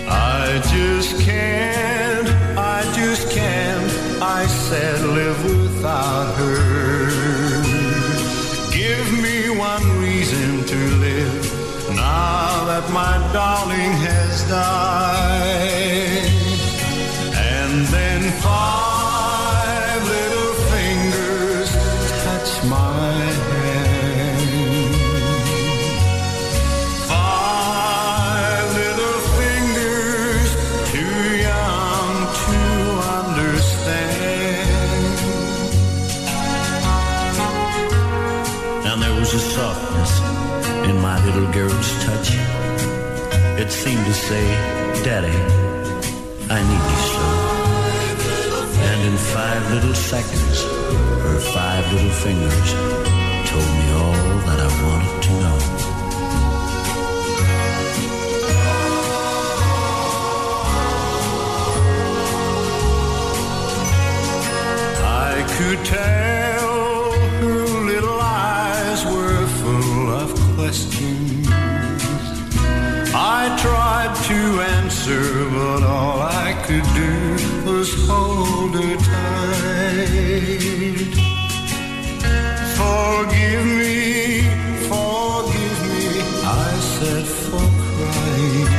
I 0.08 0.62
just 0.72 1.20
can't, 1.22 2.28
I 2.58 2.84
just 2.94 3.32
can't, 3.32 3.92
I 4.22 4.46
said, 4.46 5.02
live 5.02 5.44
without 5.46 6.36
her. 6.36 7.64
Give 8.72 9.12
me 9.22 9.50
one 9.58 10.00
reason 10.00 10.64
to 10.66 10.78
live 10.98 11.96
now 11.96 12.66
that 12.66 12.90
my 12.92 13.18
darling 13.34 13.94
has 14.08 14.48
died. 14.48 16.30
And 17.34 17.86
then 17.88 18.32
five 18.42 18.85
It 43.66 43.72
seemed 43.72 44.06
to 44.06 44.14
say, 44.14 44.46
Daddy, 45.04 45.38
I 46.54 46.60
need 46.70 46.84
you 46.92 47.00
so. 47.14 47.26
And 48.90 49.00
in 49.10 49.18
five 49.18 49.72
little 49.74 49.96
seconds, 49.96 50.62
her 51.24 51.40
five 51.40 51.84
little 51.92 52.12
fingers 52.12 52.74
told 53.50 53.70
me 53.80 53.88
all 54.02 54.38
that 54.46 54.60
I 54.60 54.70
wanted 54.86 55.18
to 55.24 55.32
know. 55.42 55.58
I 65.04 65.44
could 65.58 65.80
tell 65.86 66.25
I 73.48 73.56
tried 73.58 74.16
to 74.30 74.40
answer, 74.80 75.22
but 75.52 75.84
all 75.84 76.20
I 76.20 76.54
could 76.66 76.88
do 76.96 77.14
was 77.70 77.94
hold 78.08 78.74
her 78.74 78.98
tight. 78.98 80.66
Forgive 82.82 83.66
me, 83.82 84.50
forgive 84.90 85.80
me, 85.94 86.06
I 86.44 86.72
said 86.96 87.26
for 87.28 87.68
crying. 87.86 88.70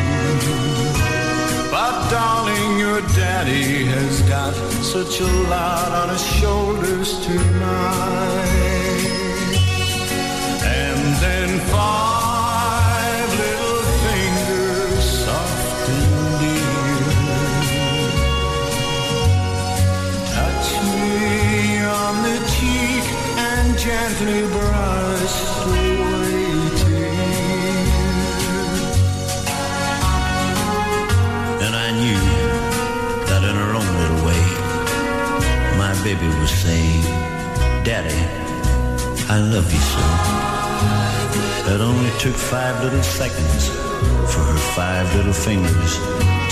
But 1.70 2.10
darling, 2.10 2.80
your 2.80 3.02
daddy 3.14 3.84
has 3.84 4.22
got 4.22 4.52
such 4.82 5.20
a 5.20 5.30
lot 5.48 5.92
on 5.92 6.08
his 6.08 6.26
shoulders 6.26 7.24
tonight. 7.24 8.65
Gently 24.08 24.42
brush 24.54 25.36
away 25.66 26.46
tears. 26.78 27.90
And 31.64 31.74
I 31.74 31.88
knew 32.00 32.22
that 33.28 33.42
in 33.42 33.56
her 33.62 33.72
own 33.80 33.90
little 34.02 34.22
way, 34.28 34.44
my 35.76 35.92
baby 36.04 36.28
was 36.40 36.50
saying, 36.50 37.02
Daddy, 37.82 38.22
I 39.28 39.38
love 39.40 39.68
you 39.72 39.82
so. 39.92 40.04
It 41.74 41.80
only 41.80 42.10
took 42.20 42.34
five 42.34 42.84
little 42.84 43.02
seconds 43.02 43.70
for 44.32 44.42
her 44.50 44.60
five 44.76 45.12
little 45.16 45.32
fingers 45.32 45.98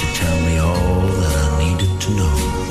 to 0.01 0.07
tell 0.21 0.41
me 0.41 0.59
all 0.59 1.07
that 1.21 1.35
I 1.45 1.65
needed 1.65 2.01
to 2.01 2.11
know. 2.17 2.64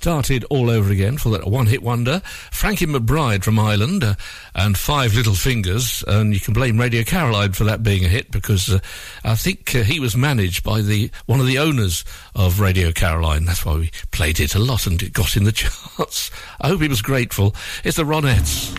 Started 0.00 0.44
all 0.44 0.70
over 0.70 0.90
again 0.90 1.18
for 1.18 1.28
that 1.28 1.46
one-hit 1.46 1.82
wonder. 1.82 2.22
Frankie 2.50 2.86
McBride 2.86 3.44
from 3.44 3.58
Ireland, 3.58 4.02
uh, 4.02 4.14
and 4.54 4.78
Five 4.78 5.14
Little 5.14 5.34
Fingers, 5.34 6.02
and 6.08 6.32
you 6.32 6.40
can 6.40 6.54
blame 6.54 6.80
Radio 6.80 7.02
Caroline 7.02 7.52
for 7.52 7.64
that 7.64 7.82
being 7.82 8.06
a 8.06 8.08
hit 8.08 8.30
because 8.30 8.70
uh, 8.70 8.78
I 9.24 9.34
think 9.34 9.74
uh, 9.74 9.82
he 9.82 10.00
was 10.00 10.16
managed 10.16 10.64
by 10.64 10.80
the 10.80 11.10
one 11.26 11.38
of 11.38 11.46
the 11.46 11.58
owners 11.58 12.02
of 12.34 12.60
Radio 12.60 12.92
Caroline. 12.92 13.44
That's 13.44 13.66
why 13.66 13.74
we 13.74 13.90
played 14.10 14.40
it 14.40 14.54
a 14.54 14.58
lot 14.58 14.86
and 14.86 15.02
it 15.02 15.12
got 15.12 15.36
in 15.36 15.44
the 15.44 15.52
charts. 15.98 16.30
I 16.62 16.68
hope 16.68 16.80
he 16.80 16.88
was 16.88 17.02
grateful. 17.02 17.54
It's 17.84 17.98
the 17.98 18.04
Ronettes. 18.04 18.74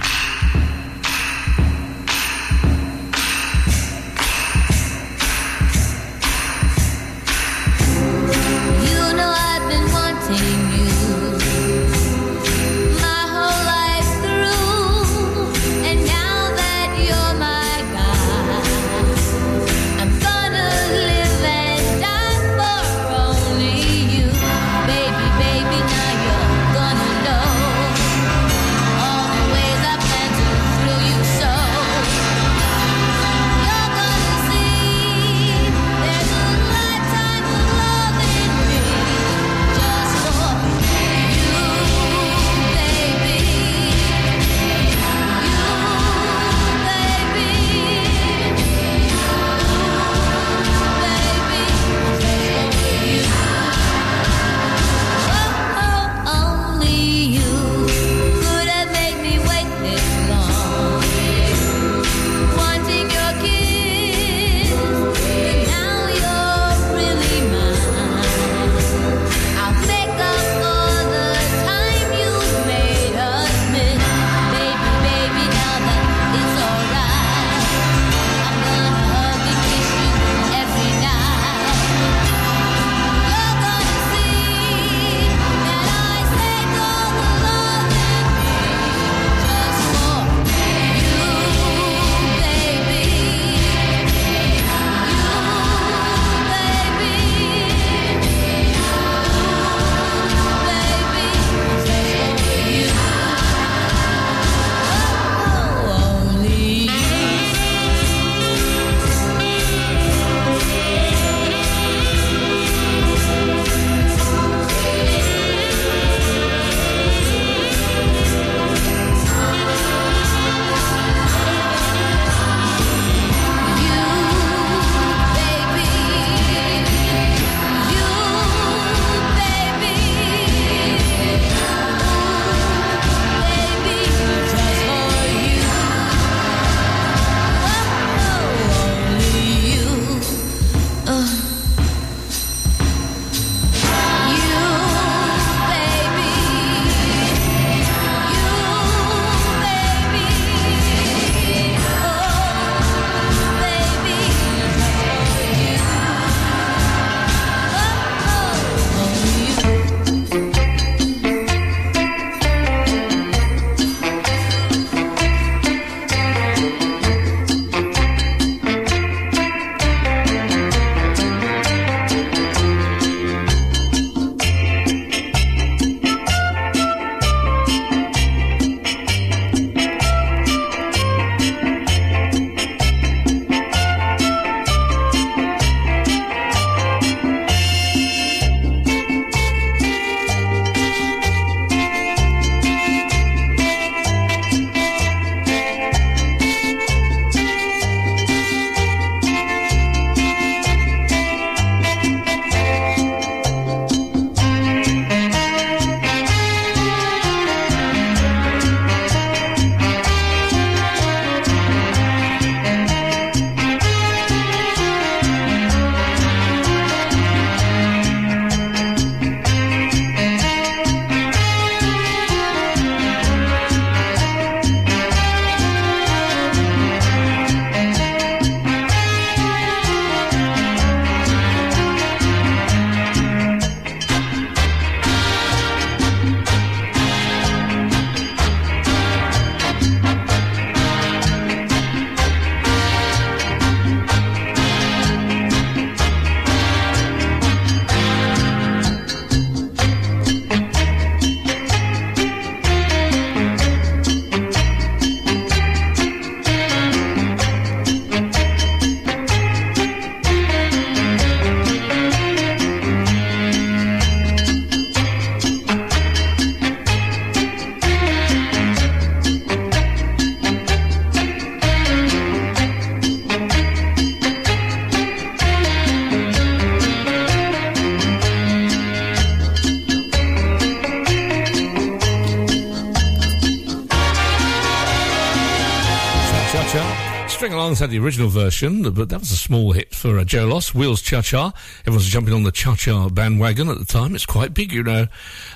String 287.41 287.75
had 287.75 287.89
the 287.89 287.97
original 287.97 288.29
version, 288.29 288.83
but 288.93 289.09
that 289.09 289.19
was 289.19 289.31
a 289.31 289.35
small 289.35 289.71
hit 289.71 289.95
for 289.95 290.19
uh, 290.19 290.23
Joe 290.23 290.45
Loss. 290.45 290.75
Wheels 290.75 291.01
Cha 291.01 291.23
Cha. 291.23 291.51
Everyone's 291.87 292.07
jumping 292.07 292.35
on 292.35 292.43
the 292.43 292.51
Cha 292.51 292.75
Cha 292.75 293.09
bandwagon 293.09 293.67
at 293.67 293.79
the 293.79 293.85
time. 293.85 294.13
It's 294.13 294.27
quite 294.27 294.53
big, 294.53 294.71
you 294.71 294.83
know. 294.83 295.07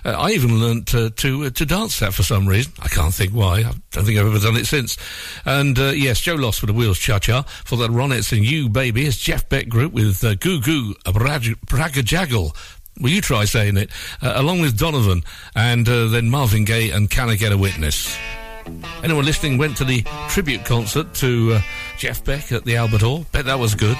Uh, 0.04 0.10
I 0.10 0.32
even 0.32 0.60
learnt 0.60 0.96
uh, 0.96 1.12
to 1.18 1.44
uh, 1.44 1.52
to 1.52 1.64
dance 1.64 2.00
that 2.00 2.16
for 2.16 2.24
some 2.24 2.48
reason. 2.48 2.74
I 2.82 2.88
can't 2.88 3.14
think 3.14 3.34
why. 3.34 3.60
I 3.60 3.74
don't 3.92 4.04
think 4.04 4.18
I've 4.18 4.26
ever 4.26 4.40
done 4.40 4.56
it 4.56 4.66
since. 4.66 4.98
And 5.46 5.78
uh, 5.78 5.92
yes, 5.92 6.22
Joe 6.22 6.34
Loss 6.34 6.62
with 6.62 6.70
the 6.70 6.74
Wheels 6.74 6.98
Cha 6.98 7.20
Cha. 7.20 7.44
For 7.44 7.76
that, 7.76 7.92
Ronettes 7.92 8.36
and 8.36 8.44
You 8.44 8.68
Baby. 8.68 9.06
It's 9.06 9.18
Jeff 9.18 9.48
Beck 9.48 9.70
Group 9.70 9.94
with 9.94 10.24
uh, 10.24 10.34
Goo 10.34 10.62
Goo 10.62 10.96
Barabajagal. 11.06 12.56
Will 13.00 13.10
you 13.12 13.22
try 13.22 13.46
saying 13.46 13.78
it? 13.78 13.92
Along 14.24 14.60
with 14.60 14.76
Donovan 14.76 15.24
and 15.56 15.86
then 15.86 16.32
Marvin 16.32 16.66
Gaye 16.66 16.90
and 16.90 17.12
Can 17.12 17.30
I 17.30 17.36
Get 17.36 17.52
a 17.52 17.58
Witness? 17.60 18.18
Anyone 19.04 19.26
listening 19.26 19.58
went 19.58 19.78
to 19.78 19.84
the 19.84 20.04
tribute 20.30 20.66
concert 20.66 21.14
to 21.16 21.54
uh, 21.54 21.62
Jeff 21.98 22.24
Beck 22.24 22.52
at 22.52 22.66
the 22.66 22.76
Albert 22.76 23.02
Hall. 23.02 23.26
Bet 23.32 23.46
that 23.46 23.60
was 23.60 23.76
good. 23.76 23.98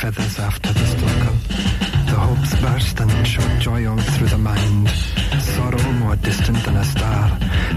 Feathers 0.00 0.38
after 0.38 0.72
the 0.72 0.86
storm. 0.94 1.36
The 2.10 2.16
hopes 2.26 2.52
burst 2.62 3.00
and 3.00 3.26
shot 3.26 3.60
joy 3.60 3.80
all 3.90 4.02
through 4.14 4.28
the 4.28 4.38
mind. 4.38 4.88
Sorrow 5.54 5.92
more 6.02 6.16
distant 6.16 6.58
than 6.64 6.76
a 6.76 6.84
star. 6.84 7.22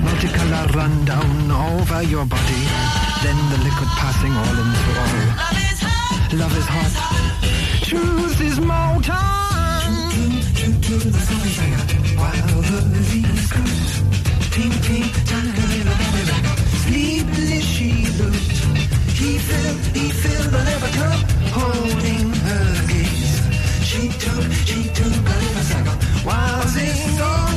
Multicolor 0.05 0.65
run 0.75 0.93
down 1.05 1.51
over 1.51 2.03
your 2.03 2.25
body. 2.25 2.63
Then 3.23 3.37
the 3.51 3.59
liquid 3.67 3.91
passing 4.01 4.33
all 4.41 4.57
into 4.63 4.91
all. 5.01 5.19
Love 6.41 6.55
is 6.61 6.67
hot. 6.75 6.93
Truth 7.89 8.41
is 8.49 8.59
molten. 8.59 9.91
True 10.57 10.77
to 10.87 10.95
the 11.15 11.21
sunfire. 11.27 11.81
While 12.19 12.61
the 12.69 12.79
leaves 13.09 13.51
tiny 15.31 15.51
baby 15.57 15.81
rock. 15.89 16.45
Sleepless 16.83 17.65
she 17.75 17.91
looked. 18.19 18.61
He 19.21 19.37
filled, 19.37 19.81
he 19.95 20.09
filled 20.09 20.51
the 20.51 20.61
leather 20.67 20.91
cup, 20.97 21.40
holding 21.61 22.33
her 22.47 22.87
gaze. 22.87 23.37
She 23.89 24.09
took, 24.23 24.43
she 24.67 24.79
took 24.97 25.13
a 25.13 25.37
little 25.43 25.95
while 26.25 26.67
singing 26.67 27.17
gorgeous 27.17 27.50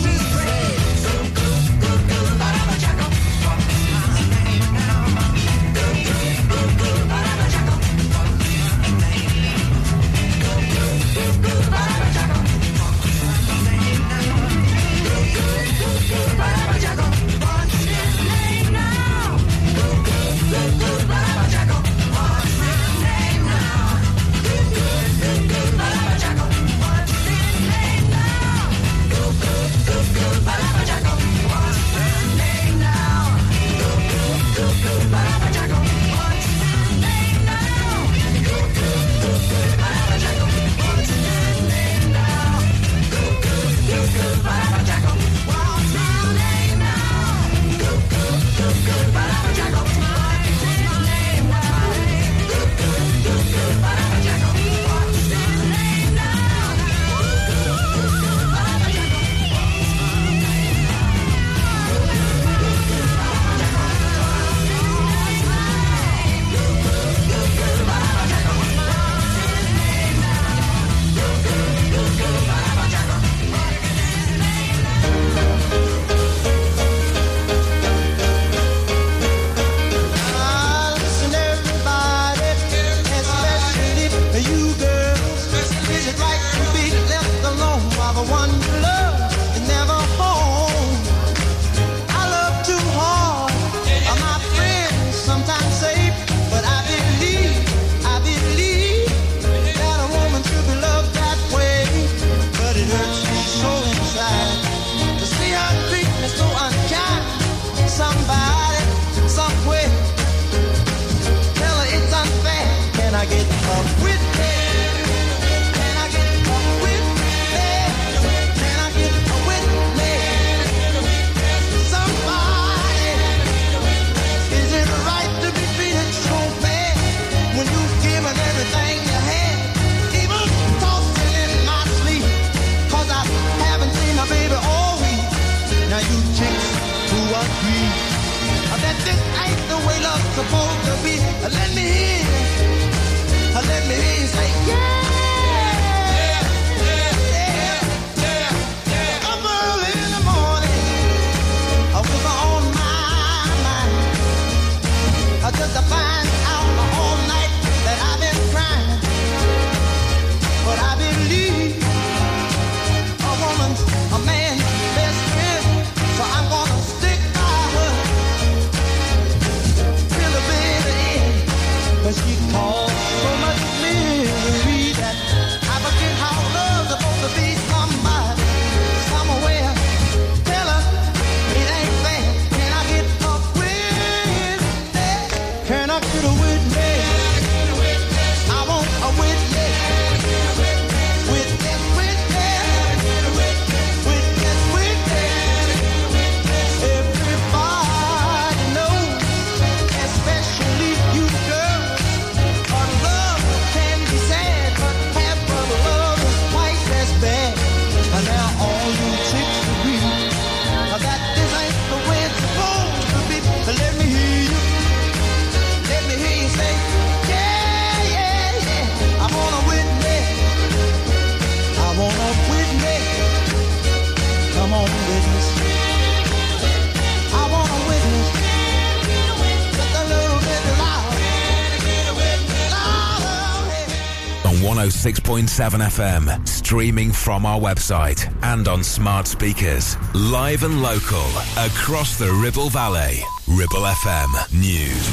106.7 235.05 235.83
FM, 235.83 236.49
streaming 236.49 237.13
from 237.13 237.45
our 237.45 237.61
website 237.61 238.35
and 238.43 238.67
on 238.67 238.83
smart 238.83 239.27
speakers. 239.27 239.99
Live 240.15 240.63
and 240.63 240.81
local, 240.81 241.27
across 241.59 242.19
the 242.19 242.33
Ribble 242.33 242.71
Valley. 242.71 243.21
Ribble 243.47 243.83
FM 243.83 244.59
News. 244.59 245.07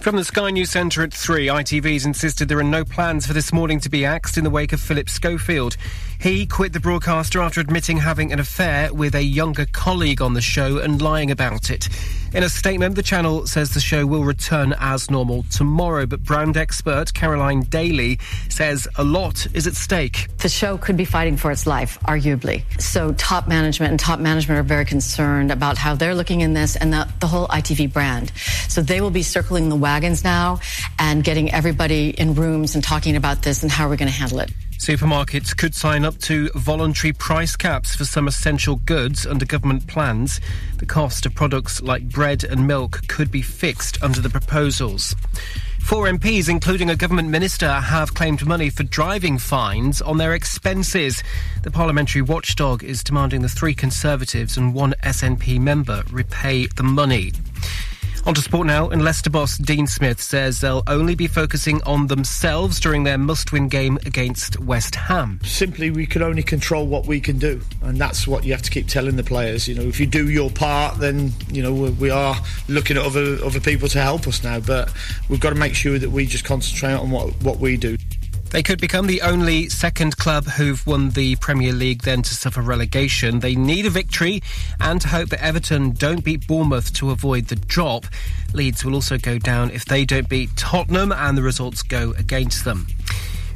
From 0.00 0.16
the 0.16 0.24
Sky 0.24 0.50
News 0.50 0.70
Centre 0.70 1.04
at 1.04 1.14
3, 1.14 1.46
ITV's 1.46 2.04
insisted 2.04 2.48
there 2.48 2.58
are 2.58 2.64
no 2.64 2.84
plans 2.84 3.28
for 3.28 3.32
this 3.32 3.52
morning 3.52 3.78
to 3.78 3.88
be 3.88 4.04
axed 4.04 4.36
in 4.36 4.42
the 4.42 4.50
wake 4.50 4.72
of 4.72 4.80
Philip 4.80 5.08
Schofield. 5.08 5.76
He 6.20 6.44
quit 6.44 6.74
the 6.74 6.80
broadcaster 6.80 7.40
after 7.40 7.62
admitting 7.62 7.96
having 7.96 8.30
an 8.30 8.40
affair 8.40 8.92
with 8.92 9.14
a 9.14 9.22
younger 9.22 9.64
colleague 9.64 10.20
on 10.20 10.34
the 10.34 10.42
show 10.42 10.76
and 10.76 11.00
lying 11.00 11.30
about 11.30 11.70
it. 11.70 11.88
In 12.34 12.42
a 12.42 12.48
statement, 12.50 12.94
the 12.94 13.02
channel 13.02 13.46
says 13.46 13.70
the 13.70 13.80
show 13.80 14.04
will 14.04 14.24
return 14.24 14.74
as 14.78 15.10
normal 15.10 15.44
tomorrow, 15.44 16.04
but 16.04 16.22
brand 16.22 16.58
expert 16.58 17.14
Caroline 17.14 17.62
Daly 17.62 18.18
says 18.50 18.86
a 18.96 19.02
lot 19.02 19.46
is 19.54 19.66
at 19.66 19.74
stake. 19.74 20.28
The 20.36 20.50
show 20.50 20.76
could 20.76 20.98
be 20.98 21.06
fighting 21.06 21.38
for 21.38 21.50
its 21.50 21.66
life, 21.66 21.98
arguably. 22.00 22.64
So, 22.78 23.14
top 23.14 23.48
management 23.48 23.92
and 23.92 23.98
top 23.98 24.20
management 24.20 24.60
are 24.60 24.62
very 24.62 24.84
concerned 24.84 25.50
about 25.50 25.78
how 25.78 25.94
they're 25.94 26.14
looking 26.14 26.42
in 26.42 26.52
this 26.52 26.76
and 26.76 26.92
the, 26.92 27.08
the 27.20 27.28
whole 27.28 27.48
ITV 27.48 27.94
brand. 27.94 28.30
So, 28.68 28.82
they 28.82 29.00
will 29.00 29.10
be 29.10 29.22
circling 29.22 29.70
the 29.70 29.76
wagons 29.76 30.22
now 30.22 30.60
and 30.98 31.24
getting 31.24 31.50
everybody 31.50 32.10
in 32.10 32.34
rooms 32.34 32.74
and 32.74 32.84
talking 32.84 33.16
about 33.16 33.40
this 33.40 33.62
and 33.62 33.72
how 33.72 33.88
we're 33.88 33.96
going 33.96 34.10
to 34.10 34.14
handle 34.14 34.40
it. 34.40 34.50
Supermarkets 34.80 35.54
could 35.54 35.74
sign 35.74 36.06
up 36.06 36.16
to 36.20 36.48
voluntary 36.54 37.12
price 37.12 37.54
caps 37.54 37.94
for 37.94 38.06
some 38.06 38.26
essential 38.26 38.76
goods 38.76 39.26
under 39.26 39.44
government 39.44 39.86
plans. 39.86 40.40
The 40.78 40.86
cost 40.86 41.26
of 41.26 41.34
products 41.34 41.82
like 41.82 42.08
bread 42.08 42.44
and 42.44 42.66
milk 42.66 43.06
could 43.06 43.30
be 43.30 43.42
fixed 43.42 44.02
under 44.02 44.22
the 44.22 44.30
proposals. 44.30 45.14
Four 45.80 46.06
MPs, 46.06 46.48
including 46.48 46.88
a 46.88 46.96
government 46.96 47.28
minister, 47.28 47.70
have 47.70 48.14
claimed 48.14 48.46
money 48.46 48.70
for 48.70 48.84
driving 48.84 49.36
fines 49.36 50.00
on 50.00 50.16
their 50.16 50.32
expenses. 50.32 51.22
The 51.62 51.70
parliamentary 51.70 52.22
watchdog 52.22 52.82
is 52.82 53.04
demanding 53.04 53.42
the 53.42 53.50
three 53.50 53.74
Conservatives 53.74 54.56
and 54.56 54.72
one 54.72 54.94
SNP 55.02 55.60
member 55.60 56.04
repay 56.10 56.68
the 56.68 56.84
money. 56.84 57.32
On 58.30 58.34
to 58.34 58.42
sport 58.42 58.68
now, 58.68 58.88
and 58.90 59.02
Leicester 59.02 59.28
boss 59.28 59.58
Dean 59.58 59.88
Smith 59.88 60.22
says 60.22 60.60
they'll 60.60 60.84
only 60.86 61.16
be 61.16 61.26
focusing 61.26 61.82
on 61.82 62.06
themselves 62.06 62.78
during 62.78 63.02
their 63.02 63.18
must-win 63.18 63.68
game 63.68 63.98
against 64.06 64.60
West 64.60 64.94
Ham. 64.94 65.40
Simply, 65.42 65.90
we 65.90 66.06
can 66.06 66.22
only 66.22 66.44
control 66.44 66.86
what 66.86 67.06
we 67.06 67.18
can 67.18 67.40
do, 67.40 67.60
and 67.82 67.98
that's 67.98 68.28
what 68.28 68.44
you 68.44 68.52
have 68.52 68.62
to 68.62 68.70
keep 68.70 68.86
telling 68.86 69.16
the 69.16 69.24
players. 69.24 69.66
You 69.66 69.74
know, 69.74 69.82
if 69.82 69.98
you 69.98 70.06
do 70.06 70.30
your 70.30 70.48
part, 70.48 71.00
then 71.00 71.32
you 71.50 71.60
know 71.60 71.72
we 71.74 72.08
are 72.08 72.36
looking 72.68 72.96
at 72.96 73.04
other 73.04 73.36
other 73.44 73.58
people 73.58 73.88
to 73.88 74.00
help 74.00 74.28
us 74.28 74.44
now. 74.44 74.60
But 74.60 74.92
we've 75.28 75.40
got 75.40 75.50
to 75.50 75.56
make 75.56 75.74
sure 75.74 75.98
that 75.98 76.10
we 76.10 76.24
just 76.24 76.44
concentrate 76.44 76.92
on 76.92 77.10
what 77.10 77.30
what 77.42 77.58
we 77.58 77.76
do. 77.76 77.96
They 78.50 78.64
could 78.64 78.80
become 78.80 79.06
the 79.06 79.22
only 79.22 79.68
second 79.68 80.16
club 80.16 80.44
who've 80.44 80.84
won 80.84 81.10
the 81.10 81.36
Premier 81.36 81.72
League 81.72 82.02
then 82.02 82.22
to 82.22 82.34
suffer 82.34 82.60
relegation. 82.60 83.38
They 83.38 83.54
need 83.54 83.86
a 83.86 83.90
victory 83.90 84.42
and 84.80 85.00
to 85.00 85.08
hope 85.08 85.28
that 85.28 85.40
Everton 85.40 85.92
don't 85.92 86.24
beat 86.24 86.48
Bournemouth 86.48 86.92
to 86.94 87.10
avoid 87.10 87.46
the 87.46 87.54
drop. 87.54 88.06
Leeds 88.52 88.84
will 88.84 88.94
also 88.94 89.18
go 89.18 89.38
down 89.38 89.70
if 89.70 89.84
they 89.84 90.04
don't 90.04 90.28
beat 90.28 90.56
Tottenham 90.56 91.12
and 91.12 91.38
the 91.38 91.42
results 91.42 91.84
go 91.84 92.12
against 92.18 92.64
them. 92.64 92.88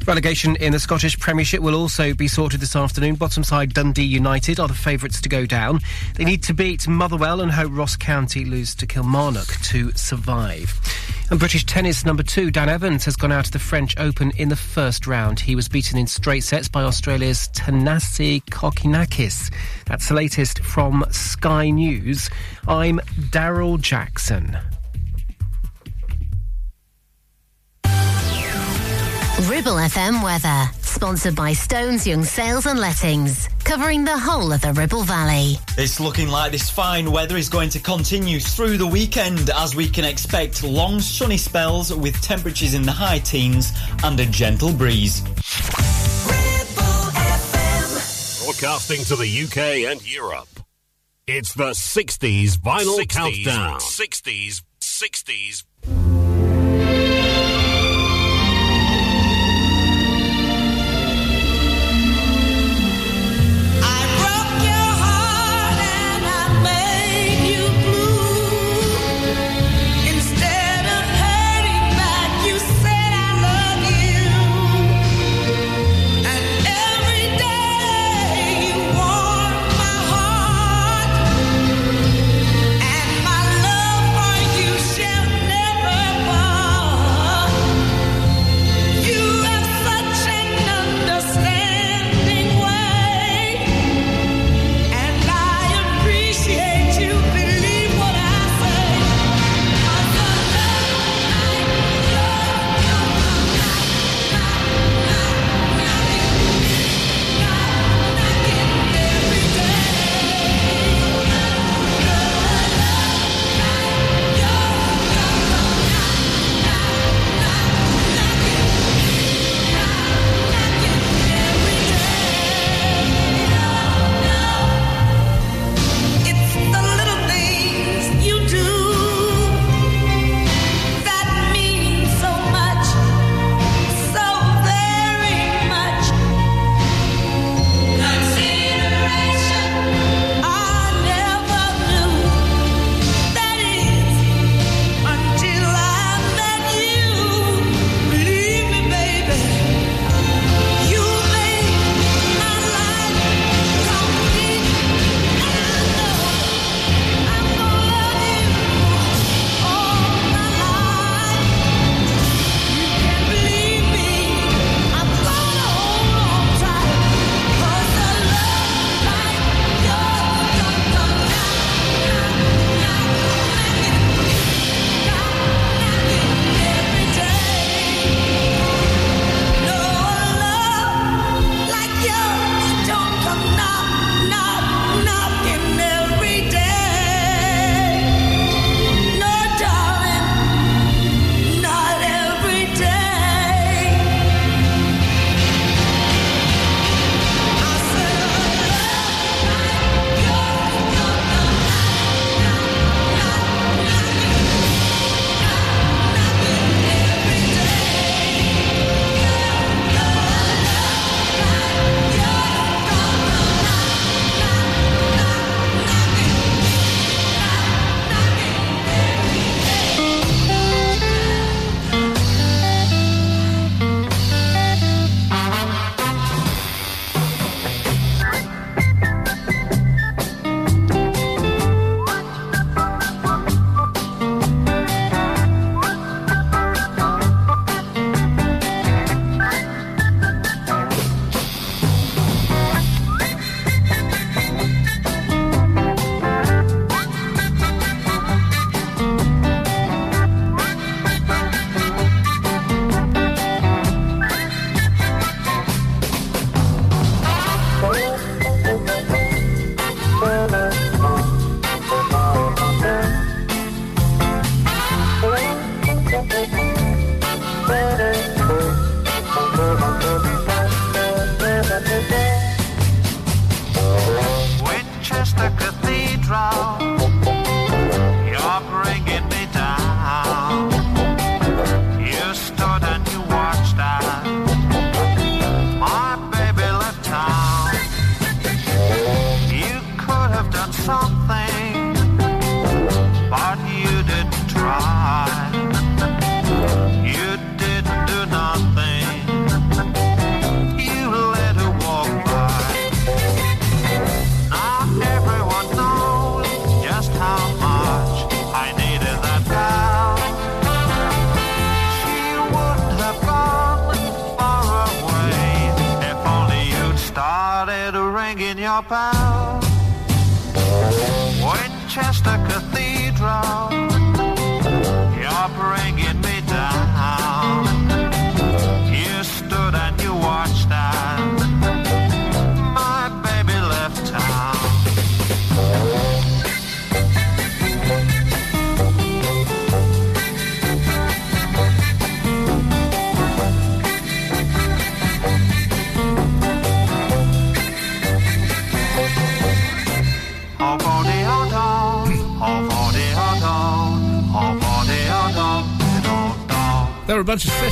Relegation 0.07 0.55
in 0.57 0.71
the 0.71 0.79
Scottish 0.79 1.17
Premiership 1.17 1.61
will 1.61 1.73
also 1.73 2.13
be 2.13 2.27
sorted 2.27 2.59
this 2.59 2.75
afternoon. 2.75 3.15
Bottom 3.15 3.43
side 3.43 3.73
Dundee 3.73 4.03
United 4.03 4.59
are 4.59 4.67
the 4.67 4.75
favourites 4.75 5.19
to 5.21 5.29
go 5.29 5.47
down. 5.47 5.79
They 6.13 6.23
need 6.23 6.43
to 6.43 6.53
beat 6.53 6.87
Motherwell 6.87 7.41
and 7.41 7.51
hope 7.51 7.71
Ross 7.73 7.95
County 7.95 8.45
lose 8.45 8.75
to 8.75 8.85
Kilmarnock 8.85 9.47
to 9.63 9.91
survive. 9.93 10.79
And 11.31 11.39
British 11.39 11.65
tennis 11.65 12.05
number 12.05 12.21
two, 12.21 12.51
Dan 12.51 12.69
Evans, 12.69 13.03
has 13.05 13.15
gone 13.15 13.31
out 13.31 13.47
of 13.47 13.51
the 13.51 13.59
French 13.59 13.97
Open 13.97 14.31
in 14.37 14.49
the 14.49 14.55
first 14.55 15.07
round. 15.07 15.39
He 15.39 15.55
was 15.55 15.67
beaten 15.67 15.97
in 15.97 16.05
straight 16.05 16.43
sets 16.43 16.67
by 16.67 16.83
Australia's 16.83 17.49
Thanasi 17.53 18.43
Kokkinakis. 18.45 19.51
That's 19.87 20.07
the 20.07 20.13
latest 20.13 20.59
from 20.59 21.03
Sky 21.09 21.71
News. 21.71 22.29
I'm 22.67 22.99
Daryl 23.31 23.81
Jackson. 23.81 24.55
Ribble 29.41 29.75
FM 29.75 30.23
weather, 30.23 30.71
sponsored 30.81 31.35
by 31.35 31.51
Stones 31.51 32.07
Young 32.07 32.23
Sales 32.23 32.65
and 32.67 32.79
Lettings, 32.79 33.49
covering 33.65 34.05
the 34.05 34.17
whole 34.17 34.53
of 34.53 34.61
the 34.61 34.71
Ribble 34.71 35.03
Valley. 35.03 35.57
It's 35.77 35.99
looking 35.99 36.29
like 36.29 36.53
this 36.53 36.69
fine 36.69 37.11
weather 37.11 37.35
is 37.35 37.49
going 37.49 37.67
to 37.71 37.79
continue 37.79 38.39
through 38.39 38.77
the 38.77 38.87
weekend 38.87 39.49
as 39.49 39.75
we 39.75 39.89
can 39.89 40.05
expect 40.05 40.63
long 40.63 41.01
sunny 41.01 41.35
spells 41.35 41.93
with 41.93 42.19
temperatures 42.21 42.75
in 42.75 42.83
the 42.83 42.93
high 42.93 43.19
teens 43.19 43.73
and 44.05 44.17
a 44.21 44.25
gentle 44.25 44.71
breeze. 44.71 45.21
Ribble 46.25 47.11
FM 47.11 48.45
Broadcasting 48.45 49.03
to 49.03 49.17
the 49.17 49.43
UK 49.43 49.91
and 49.91 50.09
Europe. 50.09 50.47
It's 51.27 51.53
the 51.53 51.71
60s 51.71 52.57
vinyl 52.57 52.99
60s, 52.99 53.09
countdown. 53.09 53.79
60s, 53.81 54.61
60s. 54.79 55.63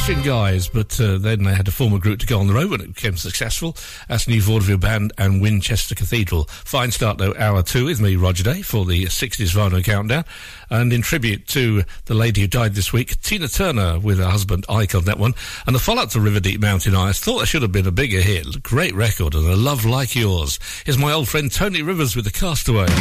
Session 0.04 0.22
guys, 0.22 0.68
but 0.68 1.00
uh, 1.00 1.18
then 1.18 1.44
they 1.44 1.54
had 1.54 1.66
to 1.66 1.72
form 1.72 1.94
a 1.94 2.00
group 2.00 2.20
to 2.20 2.26
go 2.26 2.38
on 2.38 2.48
the 2.48 2.54
road 2.54 2.72
when 2.72 2.82
it 2.82 2.94
became 2.94 3.16
successful. 3.16 3.74
That's 4.10 4.28
New 4.28 4.42
Vaudeville 4.42 4.78
Band 4.78 5.14
and 5.18 5.42
Winchester 5.42 5.96
Cathedral. 5.96 6.44
Fine 6.44 6.92
start, 6.92 7.20
though, 7.20 7.34
hour 7.38 7.64
two 7.64 7.86
with 7.86 8.02
me, 8.02 8.18
Roger 8.18 8.44
Day, 8.44 8.64
for 8.64 8.84
the 8.84 9.06
60s 9.06 9.56
Vinyl 9.56 9.82
Countdown. 9.82 10.26
And 10.70 10.92
in 10.92 11.04
tribute 11.04 11.48
to 11.50 11.84
the 12.04 12.16
lady 12.16 12.42
who 12.42 12.48
died 12.48 12.76
this 12.76 12.92
week, 12.92 13.22
Tina 13.22 13.48
Turner 13.48 13.98
with 13.98 14.18
her 14.18 14.30
husband 14.30 14.66
Ike 14.68 14.94
on 14.94 15.06
that 15.06 15.20
one. 15.20 15.36
And 15.66 15.74
the 15.74 15.80
follow-up 15.80 16.10
to 16.10 16.20
River 16.20 16.42
Deep 16.42 16.60
Mountain 16.60 16.96
High, 16.96 17.14
thought 17.14 17.38
there 17.38 17.46
should 17.46 17.62
have 17.62 17.72
been 17.72 17.88
a 17.88 17.92
bigger 17.92 18.20
hit. 18.20 18.62
Great 18.62 18.94
record 18.94 19.36
and 19.36 19.48
a 19.48 19.56
love 19.56 19.86
like 19.86 20.16
yours. 20.16 20.60
Here's 20.86 20.98
my 20.98 21.14
old 21.14 21.30
friend 21.30 21.50
Tony 21.50 21.82
Rivers 21.82 22.14
with 22.14 22.26
the 22.26 22.32
Castaways. 22.32 22.92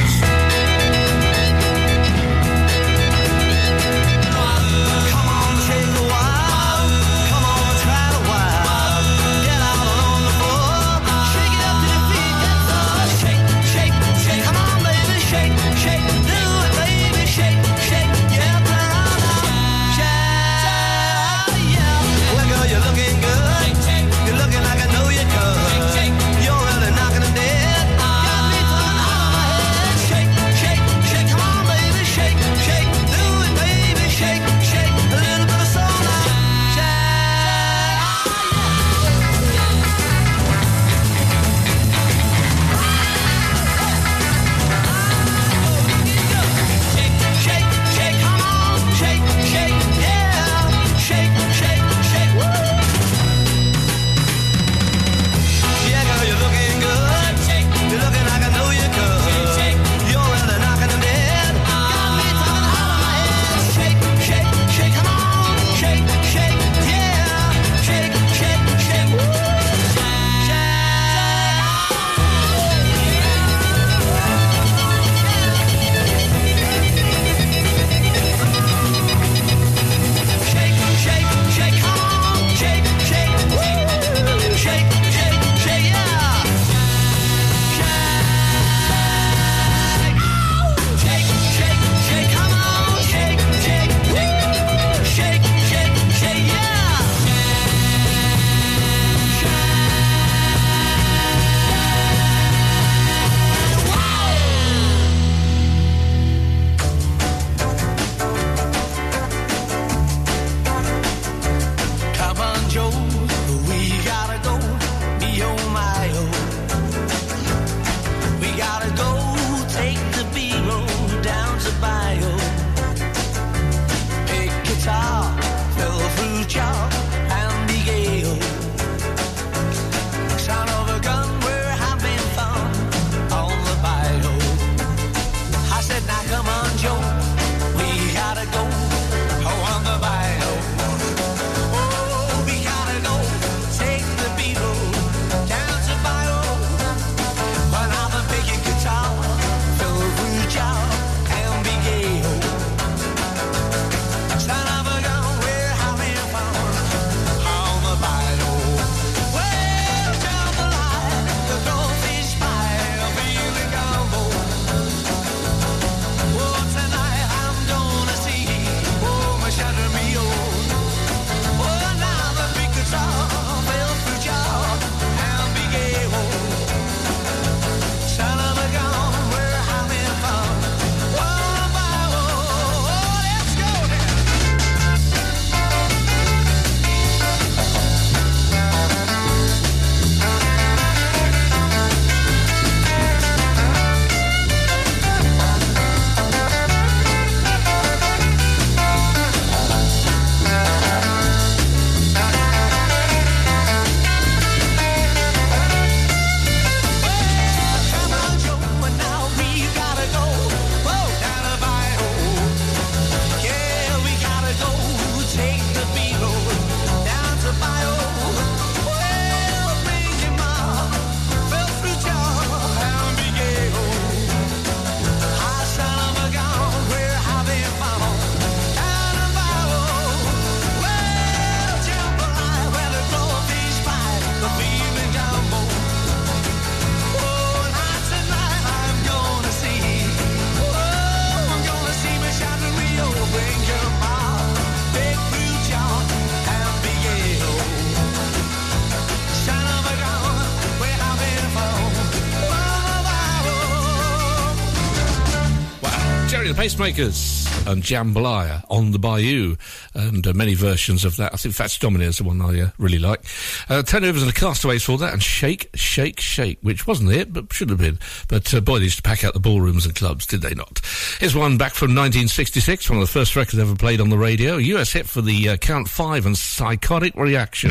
the 256.53 256.63
Pacemakers 256.63 257.67
and 257.71 257.83
Jambalaya 257.83 258.65
on 258.69 258.91
the 258.91 258.99
Bayou, 258.99 259.57
and 259.95 260.27
uh, 260.27 260.33
many 260.35 260.55
versions 260.55 261.05
of 261.05 261.17
that. 261.17 261.33
I 261.33 261.37
think 261.37 261.55
Fats 261.55 261.79
Domino 261.79 262.05
is 262.05 262.19
the 262.19 262.25
one 262.25 262.43
I 262.43 262.61
uh, 262.61 262.71
really 262.79 262.99
like. 262.99 263.25
Uh, 263.71 263.83
Tony 263.83 264.09
and 264.09 264.19
the 264.19 264.33
Castaways 264.33 264.83
for 264.83 264.99
that, 264.99 265.15
and 265.15 265.23
Shake, 265.23 265.71
Shake, 265.75 266.21
Shake, 266.21 266.59
which 266.61 266.87
wasn't 266.87 267.13
it, 267.13 267.33
but 267.33 267.53
should 267.53 267.71
have 267.71 267.79
been. 267.79 267.99
But 268.29 268.53
uh, 268.53 268.61
boy, 268.61 268.79
they 268.79 268.85
used 268.85 268.97
to 268.97 269.03
pack 269.03 269.25
out 269.25 269.33
the 269.33 269.41
ballrooms 269.41 269.87
and 269.87 269.95
clubs, 269.95 270.27
did 270.27 270.43
they 270.43 270.55
not? 270.55 270.81
Here's 271.21 271.35
one 271.35 271.57
back 271.57 271.73
from 271.73 271.95
1966, 271.95 272.91
one 272.91 272.99
of 272.99 273.07
the 273.07 273.13
first 273.13 273.35
records 273.35 273.59
ever 273.59 273.75
played 273.75 274.01
on 274.01 274.11
the 274.11 274.19
radio. 274.19 274.57
US 274.57 274.93
hit 274.93 275.07
for 275.07 275.23
the 275.23 275.51
uh, 275.51 275.57
Count 275.57 275.89
Five 275.89 276.27
and 276.27 276.37
Psychotic 276.37 277.15
Reaction. 277.15 277.71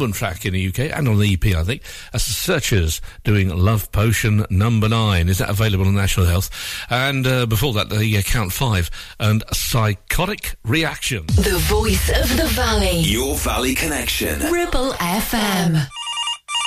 Album 0.00 0.12
track 0.14 0.46
in 0.46 0.54
the 0.54 0.68
UK 0.68 0.96
and 0.96 1.06
on 1.06 1.18
the 1.18 1.30
EP, 1.34 1.54
I 1.54 1.62
think. 1.62 1.82
As 2.14 2.24
the 2.24 2.32
Searchers 2.32 3.02
doing 3.22 3.50
Love 3.50 3.92
Potion 3.92 4.46
Number 4.48 4.88
Nine. 4.88 5.28
Is 5.28 5.36
that 5.38 5.50
available 5.50 5.86
on 5.86 5.94
National 5.94 6.24
Health? 6.24 6.48
And 6.88 7.26
uh, 7.26 7.44
before 7.44 7.74
that, 7.74 7.90
the 7.90 8.16
uh, 8.16 8.22
Count 8.22 8.50
Five 8.50 8.90
and 9.18 9.44
Psychotic 9.52 10.56
Reaction. 10.64 11.26
The 11.26 11.58
voice 11.68 12.08
of 12.08 12.34
the 12.38 12.46
valley. 12.46 13.00
Your 13.00 13.36
Valley 13.36 13.74
Connection. 13.74 14.40
Ribble 14.50 14.92
FM. 14.92 15.86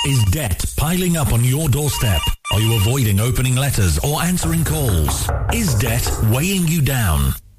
Is 0.06 0.22
debt 0.26 0.64
piling 0.76 1.16
up 1.16 1.32
on 1.32 1.42
your 1.42 1.68
doorstep? 1.68 2.20
Are 2.52 2.60
you 2.60 2.76
avoiding 2.76 3.18
opening 3.18 3.56
letters 3.56 3.98
or 3.98 4.22
answering 4.22 4.62
calls? 4.62 5.28
Is 5.52 5.74
debt 5.74 6.08
weighing 6.30 6.68
you 6.68 6.82
down? 6.82 7.32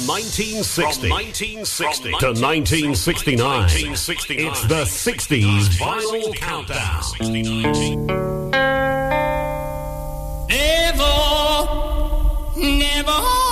From 0.00 0.08
1960, 0.08 1.08
From 1.08 1.10
1960 1.10 2.04
to 2.20 2.32
1969, 2.32 3.68
it's 3.90 4.62
the 4.64 4.84
60s 4.84 5.76
Vinyl 5.76 6.34
Countdown. 6.34 7.02
Never, 10.48 11.12
never 12.56 13.49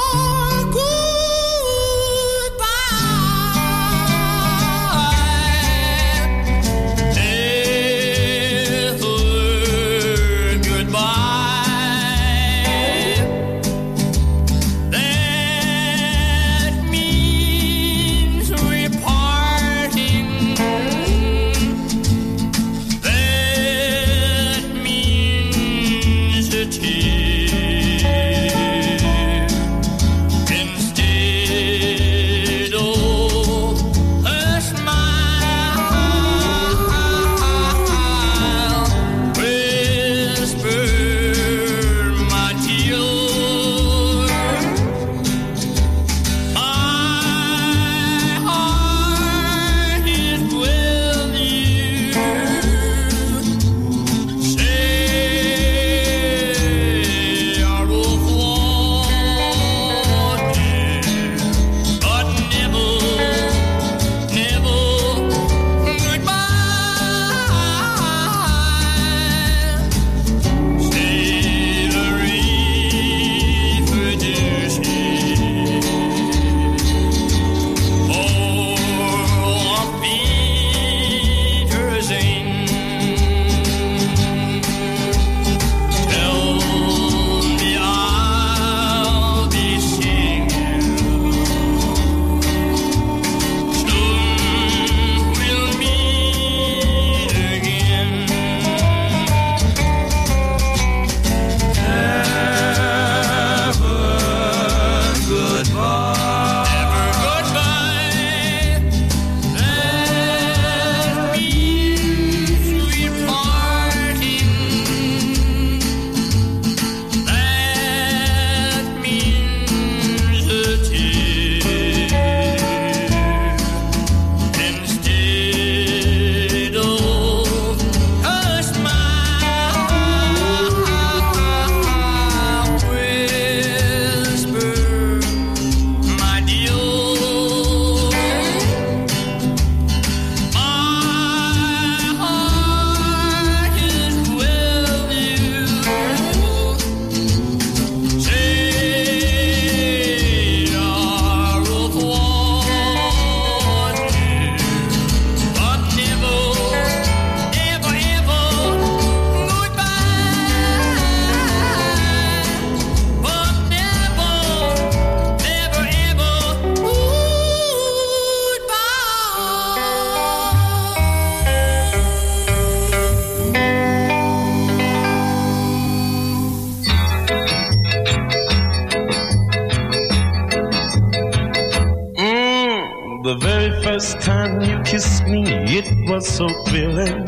first 183.36 184.20
time 184.20 184.60
you 184.62 184.80
kissed 184.84 185.26
me, 185.26 185.42
it 185.44 186.08
was 186.08 186.26
so 186.26 186.48
thrilling. 186.66 187.26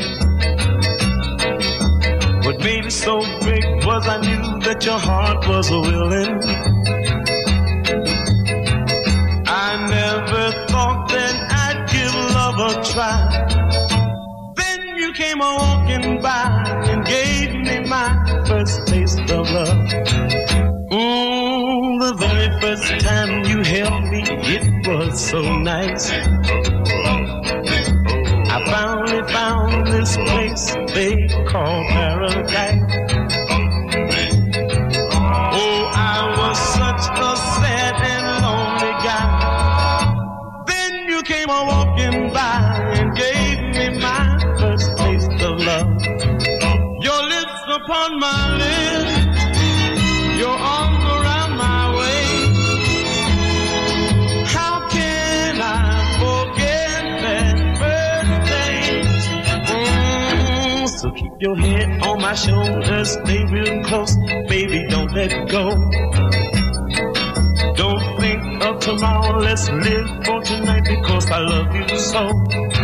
What 2.43 2.59
made 2.59 2.85
it 2.85 2.91
so 2.91 3.19
great 3.41 3.85
was 3.85 4.07
I 4.07 4.19
knew 4.21 4.59
that 4.61 4.83
your 4.83 4.97
heart 4.97 5.47
was 5.47 5.69
willing. 5.69 6.39
I 9.47 9.69
never 9.89 10.65
thought 10.71 11.09
that 11.09 11.35
I'd 11.65 11.87
give 11.91 12.15
love 12.33 12.57
a 12.69 12.83
try. 12.83 14.53
Then 14.55 14.95
you 14.97 15.13
came 15.13 15.39
walking 15.39 16.21
by 16.21 16.63
and 16.89 17.05
gave 17.05 17.53
me 17.53 17.87
my 17.87 18.43
first 18.47 18.87
taste 18.87 19.19
of 19.29 19.51
love. 19.51 19.77
Mm, 20.89 21.99
the 21.99 22.13
very 22.17 22.49
first 22.59 23.05
time 23.05 23.43
you 23.45 23.61
held 23.61 24.03
me, 24.05 24.23
it 24.55 24.70
was 24.97 25.29
so 25.29 25.41
nice. 25.59 26.11
I 28.49 28.57
finally 28.69 29.23
found 29.31 29.87
this 29.87 30.17
place 30.17 30.75
they 30.93 31.27
call 31.47 31.85
paradise. 31.89 33.00
Your 61.41 61.57
head 61.57 62.03
on 62.03 62.21
my 62.21 62.35
shoulder, 62.35 63.03
stay 63.03 63.43
real 63.45 63.83
close, 63.83 64.15
baby, 64.47 64.85
don't 64.87 65.11
let 65.11 65.49
go. 65.49 65.69
Don't 67.73 68.19
think 68.19 68.63
of 68.63 68.79
tomorrow, 68.79 69.39
let's 69.39 69.67
live 69.71 70.07
for 70.23 70.41
tonight 70.43 70.85
because 70.85 71.31
I 71.31 71.39
love 71.39 71.75
you 71.75 71.97
so. 71.97 72.80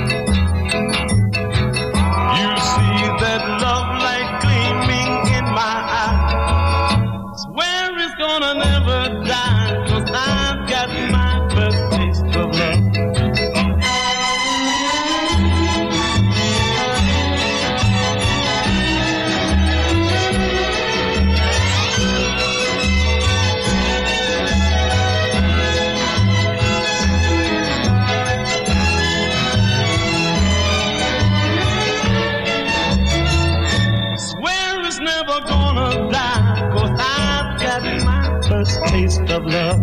Of 39.38 39.46
love. 39.46 39.78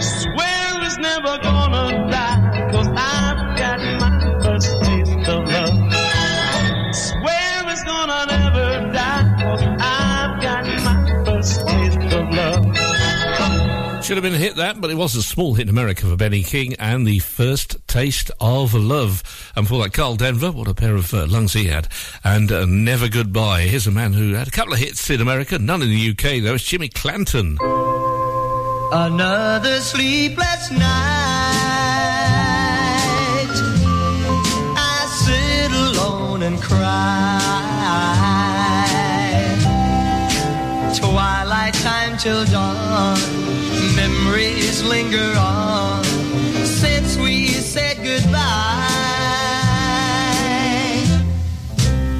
Swear 0.00 0.84
it's 0.84 0.98
never 0.98 1.36
gonna 1.38 2.08
die, 2.08 2.68
cause 2.70 2.86
I've 2.86 3.58
got 3.58 3.80
my 3.98 4.40
first 4.40 4.70
taste 4.82 5.28
of 5.28 5.48
love. 5.48 6.94
Swear 6.94 7.64
it's 7.66 7.82
gonna 7.82 8.26
never 8.26 8.92
die, 8.92 9.36
cause 9.42 9.62
I've 9.80 10.40
got 10.40 10.64
my 10.84 11.24
first 11.24 11.66
taste 11.66 12.12
of 12.14 12.30
love. 12.30 14.04
Should 14.04 14.16
have 14.16 14.22
been 14.22 14.34
a 14.34 14.38
hit 14.38 14.54
that, 14.54 14.80
but 14.80 14.92
it 14.92 14.96
was 14.96 15.16
a 15.16 15.22
small 15.24 15.54
hit 15.54 15.64
in 15.64 15.68
America 15.68 16.06
for 16.06 16.14
Benny 16.14 16.44
King 16.44 16.74
and 16.74 17.04
the 17.04 17.18
first 17.18 17.84
taste 17.88 18.30
of 18.40 18.74
love. 18.74 19.24
And 19.56 19.66
for 19.66 19.82
that, 19.82 19.92
Karl 19.92 20.14
Denver, 20.14 20.52
what 20.52 20.68
a 20.68 20.74
pair 20.74 20.94
of 20.94 21.12
uh, 21.12 21.26
lungs 21.26 21.52
he 21.52 21.64
had. 21.64 21.88
And 22.22 22.52
uh, 22.52 22.64
Never 22.64 23.08
Goodbye. 23.08 23.62
Here's 23.62 23.88
a 23.88 23.90
man 23.90 24.12
who 24.12 24.34
had 24.34 24.46
a 24.46 24.52
couple 24.52 24.74
of 24.74 24.78
hits 24.78 25.10
in 25.10 25.20
America, 25.20 25.58
none 25.58 25.82
in 25.82 25.88
the 25.88 26.10
UK 26.10 26.44
though. 26.44 26.54
It's 26.54 26.62
Jimmy 26.62 26.88
Clanton. 26.88 27.58
Another 28.92 29.80
sleepless 29.80 30.70
night. 30.70 30.86
I 34.76 35.06
sit 35.24 35.72
alone 35.72 36.42
and 36.44 36.62
cry. 36.62 37.42
Twilight 40.94 41.74
time 41.74 42.16
till 42.16 42.44
dawn. 42.46 43.18
Memories 43.96 44.84
linger 44.84 45.32
on 45.36 46.04
since 46.64 47.16
we 47.16 47.48
said 47.48 47.96
goodbye. 48.04 48.86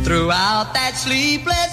Throughout 0.02 0.74
that 0.74 0.94
sleepless 0.96 1.65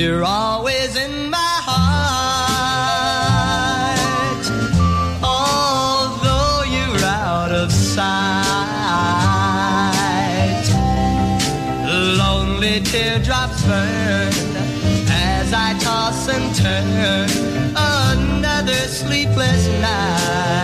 You're 0.00 0.24
always 0.24 0.96
in 0.96 1.28
my 1.28 1.54
heart, 1.68 2.00
although 5.22 6.62
you're 6.74 7.04
out 7.04 7.52
of 7.52 7.70
sight. 7.70 8.00
Lonely 12.16 12.80
teardrops 12.80 13.62
burn 13.66 14.32
as 15.10 15.52
I 15.52 15.74
toss 15.80 16.28
and 16.30 16.54
turn 16.56 17.28
another 17.76 18.88
sleepless 18.88 19.68
night. 19.82 20.59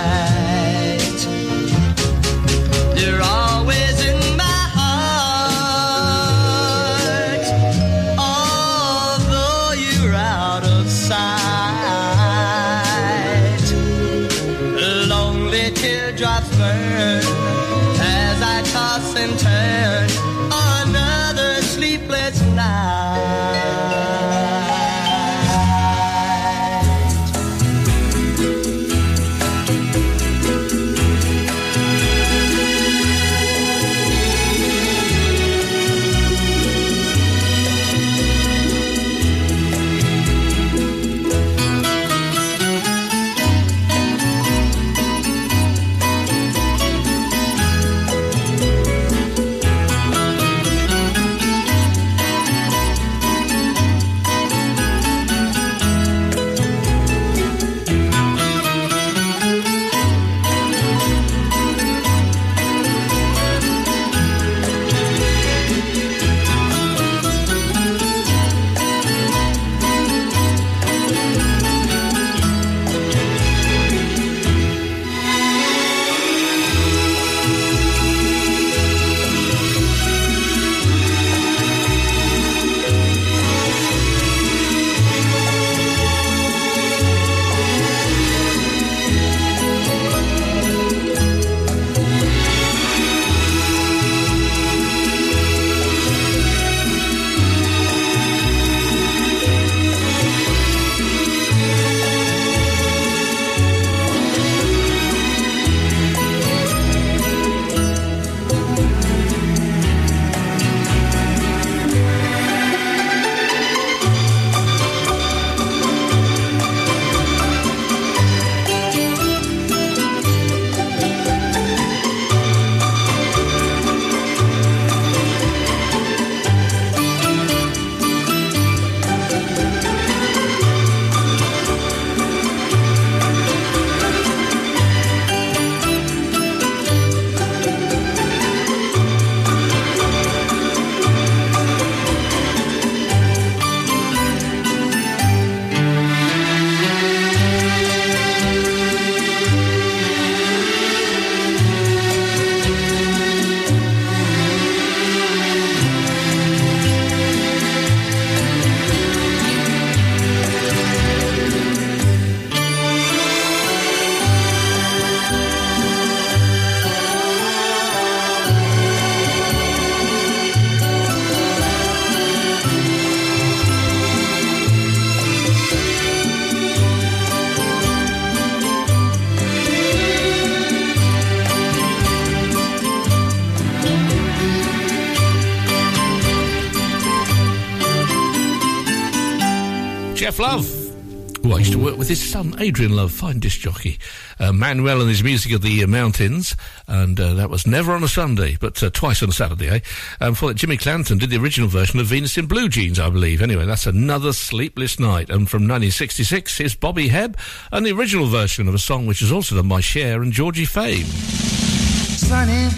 Adrian 192.66 192.96
Love, 192.96 193.12
fine 193.12 193.38
disc 193.38 193.60
jockey. 193.60 193.96
Uh, 194.40 194.52
Manuel 194.52 195.00
and 195.00 195.08
his 195.08 195.22
music 195.22 195.52
of 195.52 195.62
the 195.62 195.84
uh, 195.84 195.86
mountains, 195.86 196.56
and 196.88 197.18
uh, 197.20 197.32
that 197.34 197.48
was 197.48 197.64
never 197.64 197.92
on 197.92 198.02
a 198.02 198.08
Sunday, 198.08 198.56
but 198.58 198.82
uh, 198.82 198.90
twice 198.90 199.22
on 199.22 199.28
a 199.28 199.32
Saturday, 199.32 199.68
eh? 199.68 199.78
Um, 200.20 200.34
for 200.34 200.48
that, 200.48 200.54
Jimmy 200.56 200.76
Clanton 200.76 201.18
did 201.18 201.30
the 201.30 201.38
original 201.38 201.68
version 201.68 202.00
of 202.00 202.06
Venus 202.06 202.36
in 202.36 202.46
Blue 202.46 202.68
Jeans, 202.68 202.98
I 202.98 203.08
believe. 203.08 203.40
Anyway, 203.40 203.66
that's 203.66 203.86
another 203.86 204.32
sleepless 204.32 204.98
night. 204.98 205.30
And 205.30 205.48
from 205.48 205.62
1966 205.62 206.58
is 206.58 206.74
Bobby 206.74 207.08
Hebb, 207.08 207.36
and 207.70 207.86
the 207.86 207.92
original 207.92 208.26
version 208.26 208.66
of 208.66 208.74
a 208.74 208.80
song 208.80 209.06
which 209.06 209.20
has 209.20 209.30
also 209.30 209.54
done 209.54 209.68
my 209.68 209.80
Cher 209.80 210.20
and 210.20 210.32
Georgie 210.32 210.64
Fame. 210.64 211.06
sunny. 211.06 212.68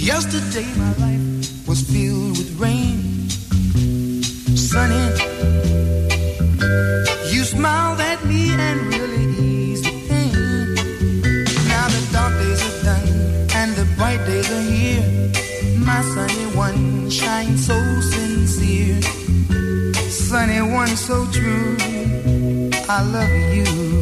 Yesterday 0.00 0.66
my 0.78 0.94
life 0.96 1.68
was 1.68 1.82
filled 1.82 2.38
with 2.38 2.58
rain. 2.58 3.28
Sunny, 4.56 5.17
so 20.96 21.26
true. 21.30 21.76
I 22.88 23.02
love 23.02 23.30
you. 23.54 23.97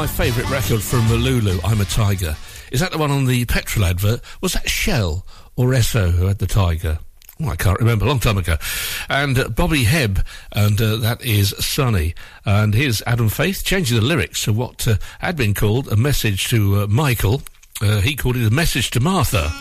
My 0.00 0.06
favourite 0.06 0.48
record 0.48 0.82
from 0.82 1.00
Malulu, 1.08 1.60
I'm 1.62 1.82
a 1.82 1.84
Tiger. 1.84 2.34
Is 2.72 2.80
that 2.80 2.90
the 2.90 2.96
one 2.96 3.10
on 3.10 3.26
the 3.26 3.44
petrol 3.44 3.84
advert? 3.84 4.22
Was 4.40 4.54
that 4.54 4.66
Shell 4.66 5.26
or 5.56 5.72
Esso 5.72 6.10
who 6.10 6.24
had 6.24 6.38
the 6.38 6.46
Tiger? 6.46 7.00
Oh, 7.38 7.50
I 7.50 7.56
can't 7.56 7.78
remember, 7.78 8.06
long 8.06 8.18
time 8.18 8.38
ago. 8.38 8.56
And 9.10 9.38
uh, 9.38 9.48
Bobby 9.48 9.84
Hebb, 9.84 10.24
and 10.52 10.80
uh, 10.80 10.96
that 10.96 11.22
is 11.22 11.50
Sunny. 11.58 12.14
And 12.46 12.74
here's 12.74 13.02
Adam 13.02 13.28
Faith 13.28 13.62
changing 13.62 14.00
the 14.00 14.02
lyrics 14.02 14.44
to 14.44 14.54
what 14.54 14.88
uh, 14.88 14.94
had 15.18 15.36
been 15.36 15.52
called 15.52 15.92
a 15.92 15.96
message 15.96 16.48
to 16.48 16.80
uh, 16.80 16.86
Michael. 16.86 17.42
Uh, 17.82 18.00
he 18.00 18.16
called 18.16 18.38
it 18.38 18.46
a 18.46 18.50
message 18.50 18.88
to 18.92 19.00
Martha. 19.00 19.52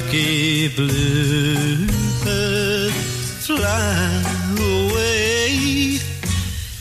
Kentucky 0.00 0.68
bluebird, 0.68 1.90
uh, 2.26 2.90
fly 3.44 4.22
away 4.58 5.98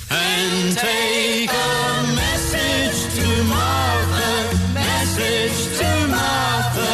and 0.09 0.77
take 0.77 1.51
a 1.51 2.15
message 2.15 2.99
to 3.19 3.43
Martha, 3.43 4.73
message 4.73 5.77
to 5.79 6.07
Martha. 6.07 6.93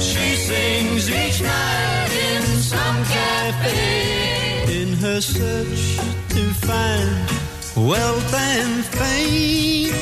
She 0.00 0.36
sings 0.36 1.10
each 1.10 1.42
night 1.42 2.12
in 2.32 2.42
some 2.56 3.04
cafe 3.04 4.80
in 4.80 4.94
her 4.94 5.20
search 5.20 5.98
to 6.30 6.44
find 6.64 7.10
wealth 7.76 8.34
and 8.34 8.84
fame. 8.86 9.94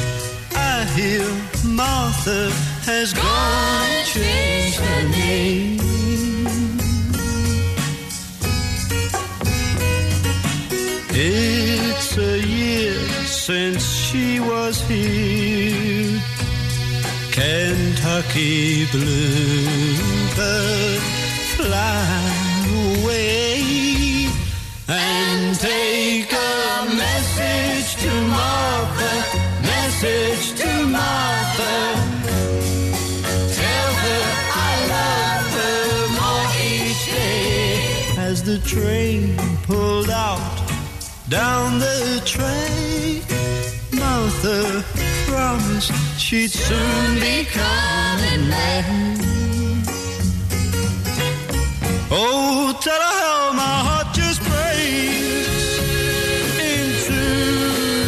I 0.54 0.84
hear 0.94 1.26
Martha 1.64 2.73
has 2.86 3.14
gone 3.14 3.88
and 3.96 4.06
changed 4.06 4.78
her 4.78 5.08
name. 5.08 5.80
It's 11.16 12.18
a 12.18 12.38
year 12.40 12.92
since 13.24 13.82
she 13.82 14.38
was 14.38 14.82
here. 14.86 16.20
Kentucky 17.32 18.84
bluebird, 18.92 21.00
fly 21.56 22.84
away 23.00 24.28
and 24.88 25.23
train 38.74 39.36
pulled 39.68 40.10
out 40.10 40.56
down 41.28 41.78
the 41.78 42.20
track, 42.24 43.22
Martha 43.92 44.84
promised 45.28 45.92
she'd 46.18 46.50
soon 46.50 47.14
be 47.20 47.44
coming 47.44 48.50
back. 48.50 48.84
Oh, 52.10 52.76
tell 52.82 53.02
her 53.08 53.18
how 53.26 53.52
my 53.52 53.76
heart 53.86 54.08
just 54.12 54.40
breaks 54.42 55.78
into 56.58 57.22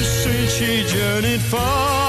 since 0.02 0.50
she 0.52 0.84
journeyed 0.92 1.40
far. 1.40 2.05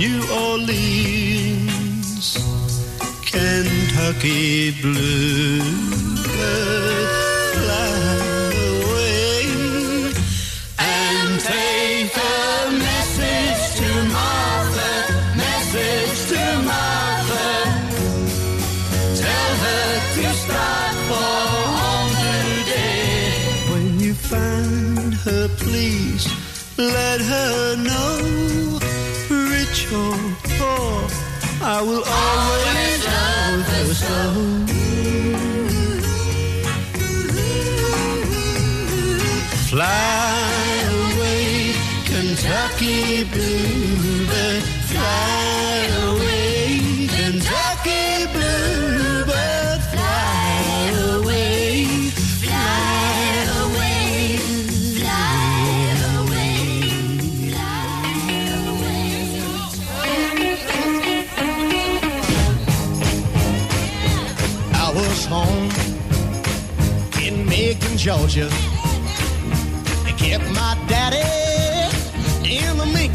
New 0.00 0.22
Orleans. 0.32 2.28
Kentucky 3.30 4.70
bluebird, 4.80 6.28
fly 7.52 7.92
away 8.80 9.44
and 10.78 11.30
take 11.38 12.16
a 12.16 12.70
message 12.88 13.62
to 13.80 13.90
Martha, 14.16 14.92
message 15.36 16.18
to 16.32 16.42
Martha. 16.70 17.48
Tell 19.22 19.52
her 19.64 19.86
to 20.16 20.28
for. 21.08 21.34
When 23.70 23.86
you 24.00 24.12
find 24.14 25.12
her, 25.26 25.44
please 25.58 26.24
let 26.78 27.20
her 27.20 27.76
know, 27.76 28.09
I 31.80 31.82
will 31.82 32.04
always 32.04 32.59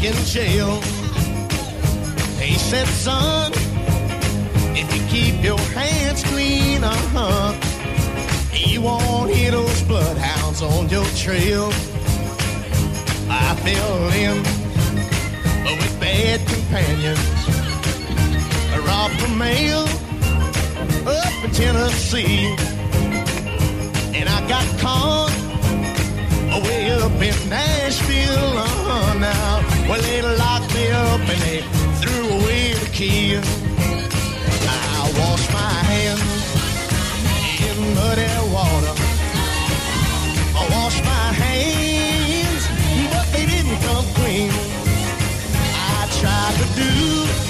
in 0.06 0.14
jail. 0.24 0.80
They 2.38 2.54
said, 2.54 2.86
son, 2.86 3.52
if 4.76 4.86
you 4.94 5.02
keep 5.08 5.42
your 5.42 5.58
hands 5.74 6.22
clean, 6.22 6.84
uh-huh, 6.84 7.52
you 8.52 8.82
won't 8.82 9.34
hear 9.34 9.50
those 9.50 9.82
bloodhounds 9.82 10.62
on 10.62 10.88
your 10.88 11.04
trail. 11.16 11.70
I 13.28 13.56
fell 13.64 14.08
in 14.24 14.36
with 15.78 16.00
bad 16.00 16.38
companions. 16.46 17.26
Robbed 18.86 19.18
the 19.18 19.28
mail 19.36 19.84
up 21.08 21.44
in 21.44 21.50
Tennessee. 21.50 22.54
And 24.14 24.28
I 24.28 24.48
got 24.48 24.66
caught 24.78 25.36
way 26.62 26.90
up 26.92 27.12
in 27.12 27.48
Nashville. 27.48 28.58
Uh, 28.58 29.14
now, 29.18 29.75
well, 29.88 30.00
they 30.02 30.22
locked 30.22 30.74
me 30.74 30.90
up 30.90 31.20
and 31.20 31.40
they 31.42 31.60
threw 32.00 32.28
away 32.38 32.74
the 32.74 32.90
key. 32.92 33.36
I 33.36 35.12
washed 35.20 35.52
my 35.52 35.74
hands 35.90 36.22
in 37.68 37.94
muddy 37.94 38.30
water. 38.52 38.94
I 40.54 40.62
washed 40.74 41.04
my 41.04 41.28
hands, 41.44 42.62
but 43.12 43.26
they 43.32 43.46
didn't 43.46 43.80
come 43.86 44.06
clean. 44.18 44.50
I 45.98 46.08
tried 46.20 46.56
to 46.62 46.66
do 46.80 47.46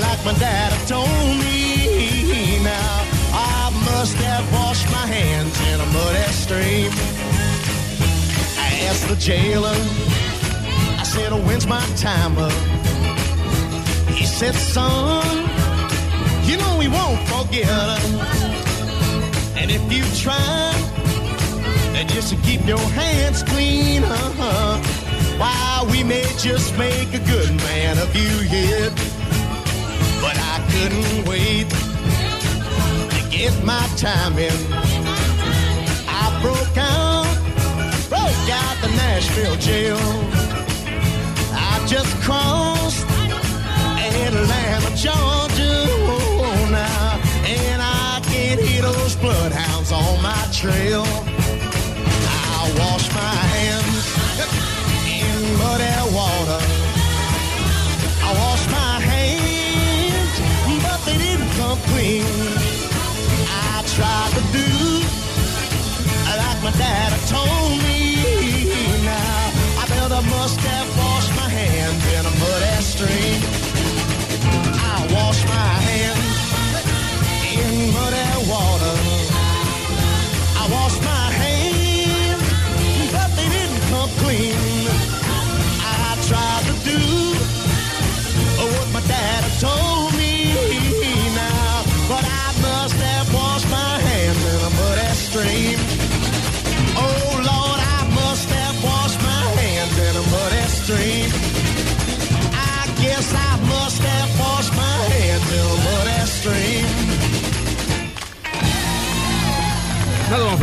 like 0.00 0.24
my 0.24 0.34
dad 0.34 0.72
told 0.86 1.08
me. 1.08 2.58
Now 2.62 3.04
I 3.32 3.70
must 3.90 4.14
have 4.16 4.44
washed 4.52 4.86
my 4.90 5.06
hands 5.06 5.58
in 5.70 5.80
a 5.80 5.86
muddy 5.86 6.32
stream. 6.32 6.90
I 8.58 8.68
asked 8.88 9.08
the 9.08 9.16
jailer, 9.16 9.76
said, 11.16 11.32
oh, 11.32 11.40
when's 11.46 11.66
my 11.66 11.84
time 11.96 12.36
up? 12.36 12.52
He 14.12 14.26
said, 14.26 14.54
son, 14.54 15.24
you 16.44 16.58
know 16.58 16.76
we 16.78 16.88
won't 16.88 17.20
forget. 17.32 18.00
And 19.56 19.70
if 19.70 19.82
you 19.90 20.04
try, 20.22 20.72
then 21.92 22.06
just 22.08 22.28
to 22.32 22.36
keep 22.42 22.66
your 22.66 22.86
hands 23.00 23.42
clean, 23.42 24.04
uh-huh. 24.04 24.76
Why, 25.40 25.88
we 25.90 26.04
may 26.04 26.26
just 26.38 26.76
make 26.76 27.10
a 27.14 27.22
good 27.32 27.50
man 27.68 27.98
of 27.98 28.14
you 28.14 28.32
yet. 28.60 28.92
But 30.20 30.36
I 30.52 30.56
couldn't 30.70 31.26
wait 31.26 31.68
to 33.14 33.20
get 33.30 33.54
my 33.64 33.86
time 33.96 34.36
in. 34.38 34.58
I 36.22 36.24
broke 36.42 36.76
out, 36.76 37.36
broke 38.10 38.48
out 38.60 38.76
the 38.82 38.90
Nashville 39.00 39.56
jail. 39.56 40.35
Just 41.86 42.16
crossed 42.20 43.06
Atlanta, 43.06 44.90
Georgia 44.96 45.86
oh, 46.10 46.68
now, 46.72 47.20
and 47.46 47.80
I 47.80 48.20
can 48.24 48.58
hear 48.58 48.82
those 48.82 49.14
bloodhounds 49.14 49.92
on 49.92 50.20
my 50.20 50.48
trail. 50.52 51.04
I 51.06 52.74
wash 52.80 53.06
my 53.14 53.36
hands 53.54 54.04
in 55.06 55.58
muddy 55.58 55.94
water. 56.12 56.60
I 58.22 58.30
wash 58.42 58.66
my 58.66 58.98
hands, 58.98 60.34
but 60.82 60.98
they 61.06 61.18
didn't 61.18 61.50
come 61.54 61.78
clean. 61.94 62.26
I 63.48 63.84
tried 63.94 64.32
to 64.34 64.42
do 64.52 64.66
like 66.36 66.62
my 66.62 66.70
dad 66.78 67.15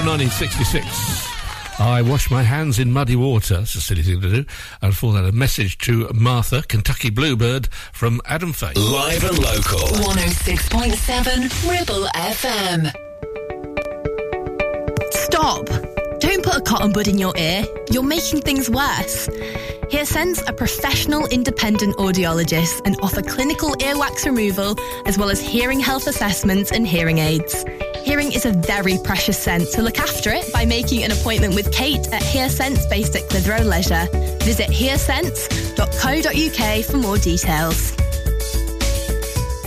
from 0.03 0.19
1966. 0.19 1.79
I 1.79 2.01
wash 2.01 2.29
my 2.29 2.43
hands 2.43 2.77
in 2.77 2.91
muddy 2.91 3.15
water. 3.15 3.59
It's 3.61 3.75
a 3.75 3.81
silly 3.81 4.03
thing 4.03 4.19
to 4.21 4.29
do. 4.29 4.45
And 4.81 4.95
for 4.95 5.13
that, 5.13 5.23
a 5.23 5.31
message 5.31 5.77
to 5.79 6.09
Martha, 6.13 6.61
Kentucky 6.67 7.09
Bluebird, 7.09 7.67
from 7.93 8.19
Adam 8.25 8.51
Faith. 8.51 8.75
Live 8.75 9.23
and 9.23 9.39
local. 9.39 9.79
106.7 9.79 11.71
Ribble 11.71 12.05
FM. 12.15 12.91
Stop! 15.13 15.67
Don't 16.19 16.43
put 16.43 16.55
a 16.55 16.61
cotton 16.61 16.91
bud 16.91 17.07
in 17.07 17.17
your 17.17 17.33
ear. 17.37 17.65
You're 17.89 18.03
making 18.03 18.41
things 18.41 18.69
worse. 18.69 19.29
HearSense 19.89 20.47
are 20.49 20.53
professional 20.53 21.27
independent 21.27 21.95
audiologists 21.97 22.81
and 22.85 22.97
offer 23.01 23.21
clinical 23.21 23.71
earwax 23.75 24.25
removal 24.25 24.75
as 25.05 25.17
well 25.17 25.29
as 25.29 25.39
hearing 25.39 25.79
health 25.79 26.07
assessments 26.07 26.71
and 26.71 26.87
hearing 26.87 27.19
aids. 27.19 27.63
Hearing 28.03 28.33
is 28.33 28.45
a 28.45 28.51
very 28.51 28.97
precious 28.97 29.37
sense, 29.37 29.71
so 29.71 29.81
look 29.81 29.97
after 29.97 30.29
it 30.29 30.51
by 30.51 30.65
making 30.65 31.05
an 31.05 31.11
appointment 31.11 31.55
with 31.55 31.71
Kate 31.71 32.05
at 32.11 32.21
HearSense 32.21 32.89
based 32.89 33.15
at 33.15 33.29
Clitheroe 33.29 33.63
Leisure. 33.63 34.09
Visit 34.43 34.69
hearsense.co.uk 34.69 36.85
for 36.85 36.97
more 36.97 37.17
details. 37.17 37.93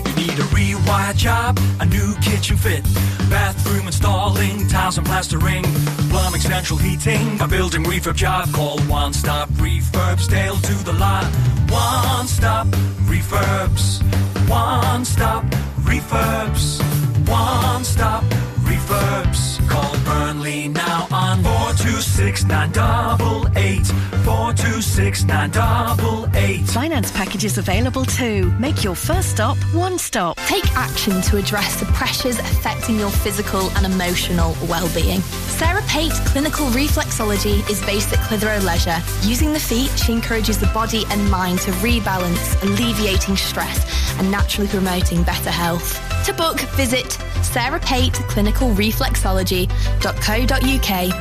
You 0.04 0.14
need 0.16 0.38
a 0.38 0.42
rewire 0.52 1.16
job, 1.16 1.58
a 1.80 1.86
new 1.86 2.14
kitchen 2.16 2.58
fit, 2.58 2.84
bathroom 3.30 3.86
installing, 3.86 4.68
tiles 4.68 4.98
and 4.98 5.06
plastering, 5.06 5.64
plumbing, 6.10 6.42
central 6.42 6.78
heating, 6.78 7.40
a 7.40 7.48
building 7.48 7.84
refurb 7.84 8.16
job. 8.16 8.52
Call 8.52 8.78
One 8.80 9.14
Stop 9.14 9.48
Refurbs, 9.52 10.28
Dale 10.28 10.56
to 10.56 10.74
the 10.84 10.92
lot. 10.92 11.24
One 11.70 12.26
Stop 12.26 12.66
Refurbs, 13.08 14.02
One 14.46 15.06
Stop 15.06 15.46
Refurbs, 15.86 16.82
One 17.28 17.84
Stop 17.84 18.24
Refurbs. 18.62 19.58
Call 19.68 20.05
Burnley 20.46 20.68
now 20.68 21.08
on 21.10 21.42
426 21.42 22.44
988 22.44 23.86
426 24.24 25.24
988. 25.24 26.66
Finance 26.68 27.10
packages 27.12 27.58
available 27.58 28.04
too. 28.04 28.52
Make 28.52 28.84
your 28.84 28.94
first 28.94 29.30
stop 29.30 29.56
one 29.74 29.98
stop. 29.98 30.36
Take 30.46 30.66
action 30.76 31.20
to 31.22 31.36
address 31.36 31.80
the 31.80 31.86
pressures 31.86 32.38
affecting 32.38 32.96
your 32.98 33.10
physical 33.10 33.70
and 33.70 33.86
emotional 33.86 34.54
well-being. 34.68 35.20
Sarah 35.58 35.82
Pate 35.88 36.12
Clinical 36.26 36.66
Reflexology 36.66 37.68
is 37.68 37.84
based 37.84 38.12
at 38.12 38.20
Clitheroe 38.20 38.60
Leisure. 38.60 39.02
Using 39.22 39.52
the 39.52 39.60
feet, 39.60 39.90
she 39.98 40.12
encourages 40.12 40.58
the 40.58 40.66
body 40.66 41.04
and 41.10 41.28
mind 41.30 41.58
to 41.60 41.72
rebalance, 41.72 42.62
alleviating 42.62 43.36
stress 43.36 43.84
and 44.18 44.30
naturally 44.30 44.68
promoting 44.68 45.22
better 45.24 45.50
health. 45.50 46.00
To 46.26 46.32
book, 46.32 46.60
visit 46.76 47.18
Sarah 47.42 47.80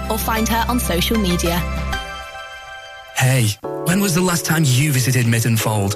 Or 0.10 0.18
find 0.18 0.48
her 0.50 0.66
on 0.68 0.80
social 0.80 1.18
media. 1.18 1.60
Hey, 3.16 3.48
when 3.86 4.02
was 4.02 4.14
the 4.14 4.22
last 4.22 4.46
time 4.46 4.64
you 4.66 4.92
visited 4.92 5.26
Mytton 5.26 5.58
Fold? 5.58 5.96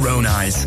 own 0.00 0.26
eyes. 0.26 0.64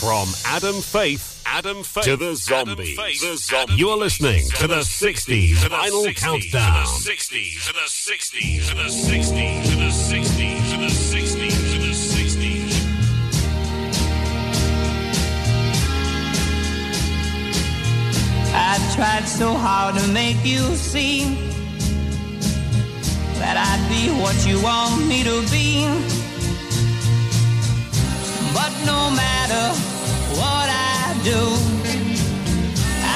From 0.00 0.28
Adam 0.46 0.80
Faith, 0.80 1.42
Adam 1.46 1.84
Faith 1.84 2.04
to 2.04 2.16
the 2.16 2.34
zombies. 2.34 2.96
the 2.96 3.36
zombie. 3.36 3.74
You're 3.74 3.96
listening 3.96 4.48
to 4.56 4.66
the 4.66 4.80
60s 4.80 5.54
Vinyl 5.54 6.16
Countdown. 6.16 6.86
60s, 6.86 7.66
to 7.66 7.72
the 7.72 7.86
60s, 7.86 8.68
to 8.70 8.74
the 8.74 8.90
60s, 8.90 9.70
to 9.70 9.76
the 9.76 9.90
60s, 9.92 10.70
to 10.70 10.76
the 10.78 10.86
60s, 10.86 11.72
to 11.72 11.78
the 11.78 11.92
60s. 11.92 12.92
I 18.54 18.92
tried 18.96 19.28
so 19.28 19.54
hard 19.54 19.96
to 19.96 20.08
make 20.08 20.44
you 20.44 20.58
see 20.74 21.51
that 23.42 23.56
I'd 23.58 23.82
be 23.90 24.02
what 24.22 24.36
you 24.46 24.62
want 24.62 25.04
me 25.10 25.24
to 25.24 25.36
be. 25.50 25.82
But 28.54 28.72
no 28.86 29.00
matter 29.22 29.64
what 30.40 30.68
I 30.70 31.02
do, 31.30 31.42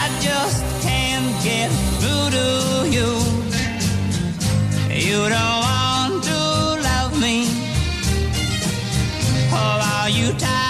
I 0.00 0.04
just 0.26 0.62
can't 0.82 1.30
get 1.48 1.70
through 2.00 2.28
to 2.38 2.48
you. 2.96 3.10
You 5.06 5.20
don't 5.34 5.60
want 5.68 6.24
to 6.30 6.40
love 6.88 7.12
me. 7.20 7.36
Or 9.52 9.74
are 9.94 10.10
you 10.10 10.32
tired 10.42 10.65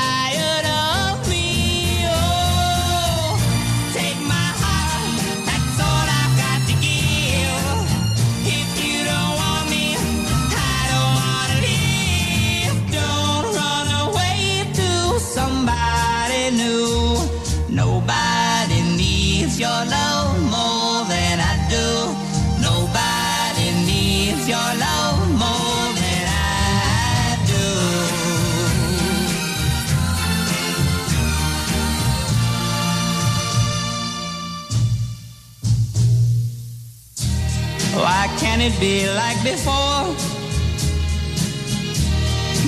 it 38.67 38.81
be 38.81 39.07
like 39.15 39.41
before? 39.45 40.03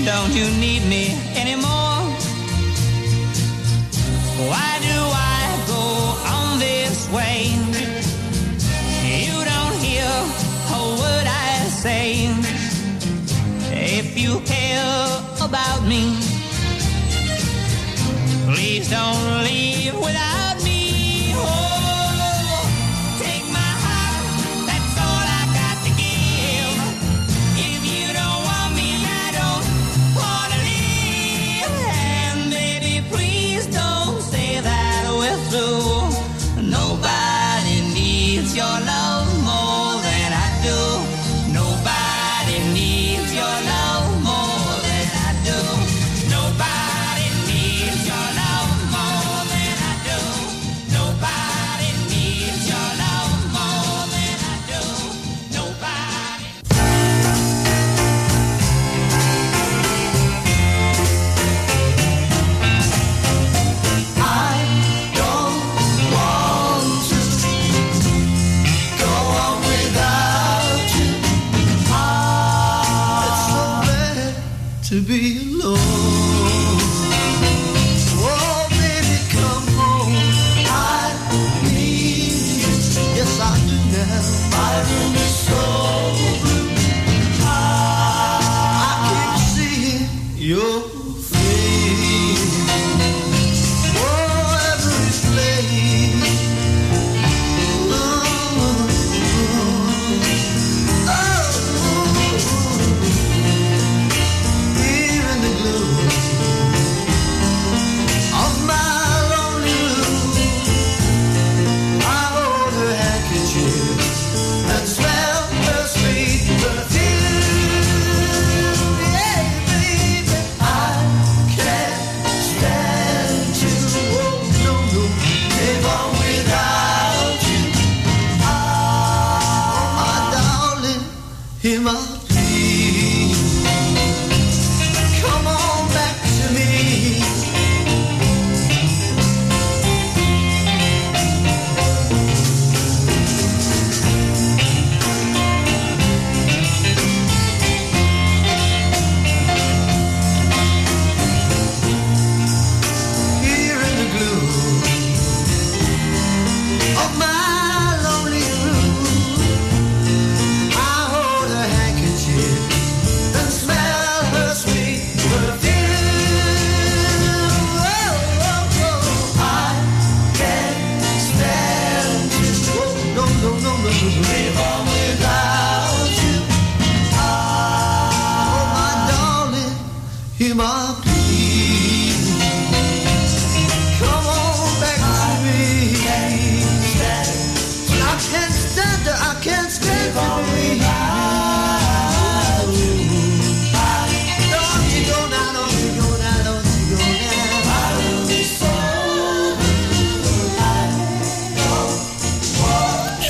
Don't 0.05 0.33
you 0.33 0.47
need 0.61 0.83
me 0.87 1.05
anymore? 1.35 1.99
Why 4.51 4.71
do 4.89 4.99
I 5.35 5.43
go 5.75 5.85
on 6.37 6.59
this 6.61 7.11
way? 7.11 7.39
You 9.25 9.37
don't 9.53 9.77
hear 9.87 10.11
a 10.79 10.83
word 11.01 11.27
I 11.27 11.67
say. 11.83 12.29
If 13.73 14.17
you 14.17 14.41
care 14.41 15.07
about 15.41 15.83
me, 15.83 16.03
please 18.47 18.89
don't 18.91 19.45
leave 19.45 19.95
without. 19.95 20.38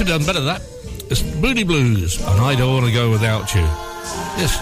done 0.09 0.24
better 0.24 0.40
than 0.40 0.47
that. 0.47 0.62
It's 1.10 1.22
Moody 1.36 1.62
Blues, 1.64 2.18
and 2.18 2.40
I 2.40 2.56
don't 2.56 2.72
want 2.72 2.86
to 2.86 2.93
go 2.93 3.10
without 3.10 3.55
you. 3.55 3.60
Yes, 4.40 4.56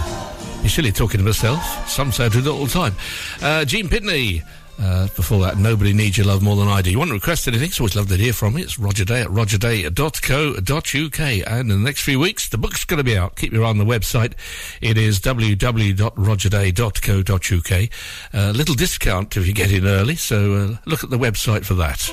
you're 0.60 0.68
silly 0.68 0.90
talking 0.90 1.18
to 1.18 1.24
myself. 1.24 1.88
Some 1.88 2.10
say 2.10 2.26
I 2.26 2.28
do 2.28 2.40
it 2.40 2.48
all 2.48 2.66
the 2.66 2.72
time. 2.72 2.96
Uh, 3.40 3.64
Gene 3.64 3.86
Pitney. 3.88 4.42
Uh, 4.78 5.08
before 5.16 5.40
that, 5.40 5.56
Nobody 5.56 5.94
Needs 5.94 6.18
Your 6.18 6.26
Love 6.26 6.42
More 6.42 6.54
Than 6.54 6.68
I 6.68 6.82
Do. 6.82 6.90
You 6.90 6.98
want 6.98 7.08
to 7.08 7.14
request 7.14 7.48
anything? 7.48 7.68
It's 7.68 7.80
always 7.80 7.96
love 7.96 8.08
to 8.08 8.16
hear 8.16 8.34
from 8.34 8.58
you. 8.58 8.64
It's 8.64 8.78
Roger 8.78 9.06
Day 9.06 9.22
at 9.22 9.28
rogerday.co.uk. 9.28 11.20
And 11.20 11.60
in 11.60 11.68
the 11.68 11.84
next 11.84 12.02
few 12.02 12.20
weeks, 12.20 12.50
the 12.50 12.58
book's 12.58 12.84
going 12.84 12.98
to 12.98 13.04
be 13.04 13.16
out. 13.16 13.36
Keep 13.36 13.54
your 13.54 13.64
eye 13.64 13.70
on 13.70 13.78
the 13.78 13.86
website. 13.86 14.34
It 14.82 14.98
is 14.98 15.18
www.rogerday.co.uk. 15.20 17.70
A 17.70 17.90
uh, 18.34 18.52
little 18.52 18.74
discount 18.74 19.38
if 19.38 19.46
you 19.46 19.54
get 19.54 19.72
in 19.72 19.86
early, 19.86 20.16
so 20.16 20.54
uh, 20.54 20.76
look 20.84 21.02
at 21.02 21.08
the 21.08 21.18
website 21.18 21.64
for 21.64 21.72
that. 21.74 22.12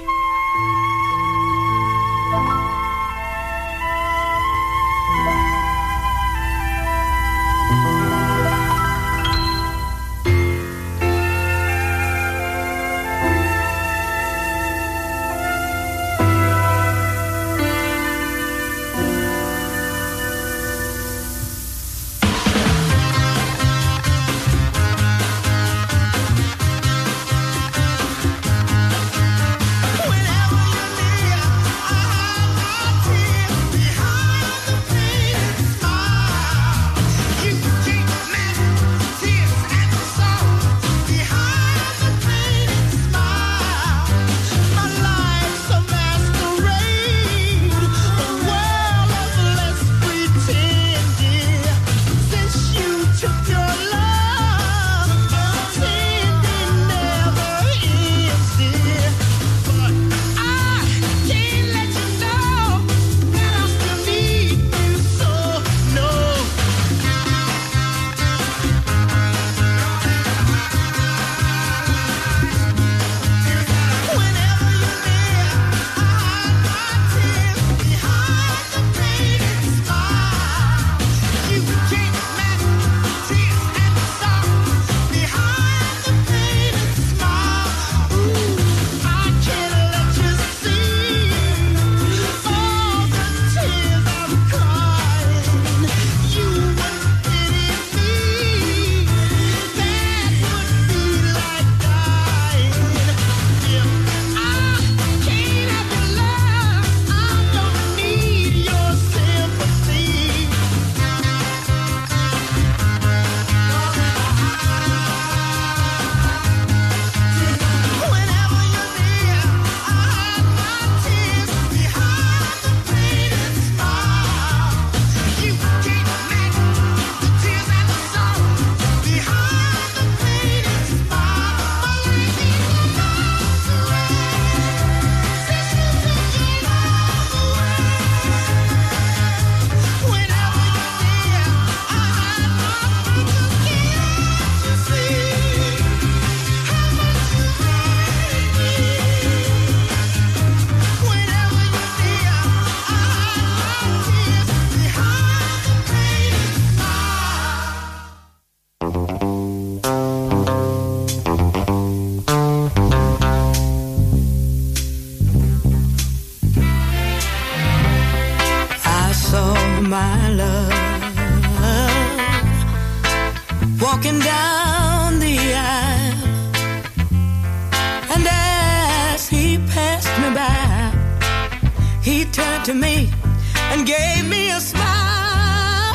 and 183.72 183.86
gave 183.86 184.28
me 184.30 184.52
a 184.52 184.60
smile. 184.60 185.94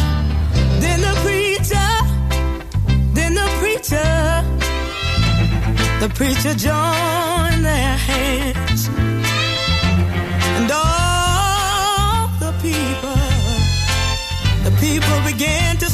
Then 0.83 1.01
the 1.01 1.15
preacher, 1.25 1.91
then 3.15 3.35
the 3.35 3.49
preacher, 3.61 4.11
the 6.03 6.09
preacher 6.19 6.55
joined 6.55 7.65
their 7.65 7.97
hands. 8.11 8.89
And 10.57 10.71
all 10.71 12.29
the 12.45 12.53
people, 12.67 13.19
the 14.67 14.73
people 14.87 15.19
began 15.31 15.77
to 15.79 15.88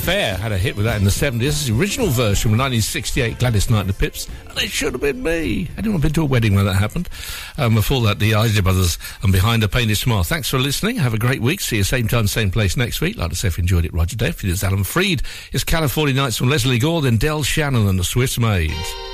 Fair 0.00 0.36
had 0.36 0.52
a 0.52 0.58
hit 0.58 0.76
with 0.76 0.84
that 0.84 0.98
in 0.98 1.04
the 1.04 1.10
70s. 1.10 1.38
This 1.38 1.62
is 1.62 1.68
the 1.68 1.78
original 1.78 2.08
version 2.08 2.50
from 2.50 2.58
1968, 2.58 3.38
Gladys 3.38 3.70
Knight 3.70 3.80
and 3.80 3.88
the 3.88 3.94
Pips. 3.94 4.28
And 4.48 4.58
it 4.58 4.70
should 4.70 4.92
have 4.92 5.00
been 5.00 5.22
me. 5.22 5.68
Anyone 5.76 6.00
been 6.00 6.12
to 6.12 6.22
a 6.22 6.24
wedding 6.24 6.54
when 6.54 6.64
that 6.66 6.74
happened? 6.74 7.08
Um, 7.58 7.74
before 7.74 8.02
that, 8.02 8.18
the 8.18 8.34
Isley 8.34 8.60
Brothers 8.60 8.98
and 9.22 9.32
Behind 9.32 9.62
a 9.62 9.68
Painted 9.68 9.96
Smile. 9.96 10.24
Thanks 10.24 10.48
for 10.48 10.58
listening. 10.58 10.96
Have 10.96 11.14
a 11.14 11.18
great 11.18 11.40
week. 11.40 11.60
See 11.60 11.76
you 11.76 11.84
same 11.84 12.08
time, 12.08 12.26
same 12.26 12.50
place 12.50 12.76
next 12.76 13.00
week. 13.00 13.16
Like 13.16 13.30
I 13.30 13.34
say, 13.34 13.48
if 13.48 13.58
you 13.58 13.62
enjoyed 13.62 13.84
it, 13.84 13.94
Roger 13.94 14.16
Duffy. 14.16 14.50
It's 14.50 14.64
Alan 14.64 14.84
Freed. 14.84 15.22
It's 15.52 15.64
California 15.64 16.14
Nights 16.14 16.36
from 16.36 16.48
Lesley 16.48 16.78
Gore, 16.78 17.02
then 17.02 17.16
Del 17.16 17.42
Shannon 17.42 17.88
and 17.88 17.98
the 17.98 18.04
Swiss 18.04 18.38
Maids. 18.38 19.13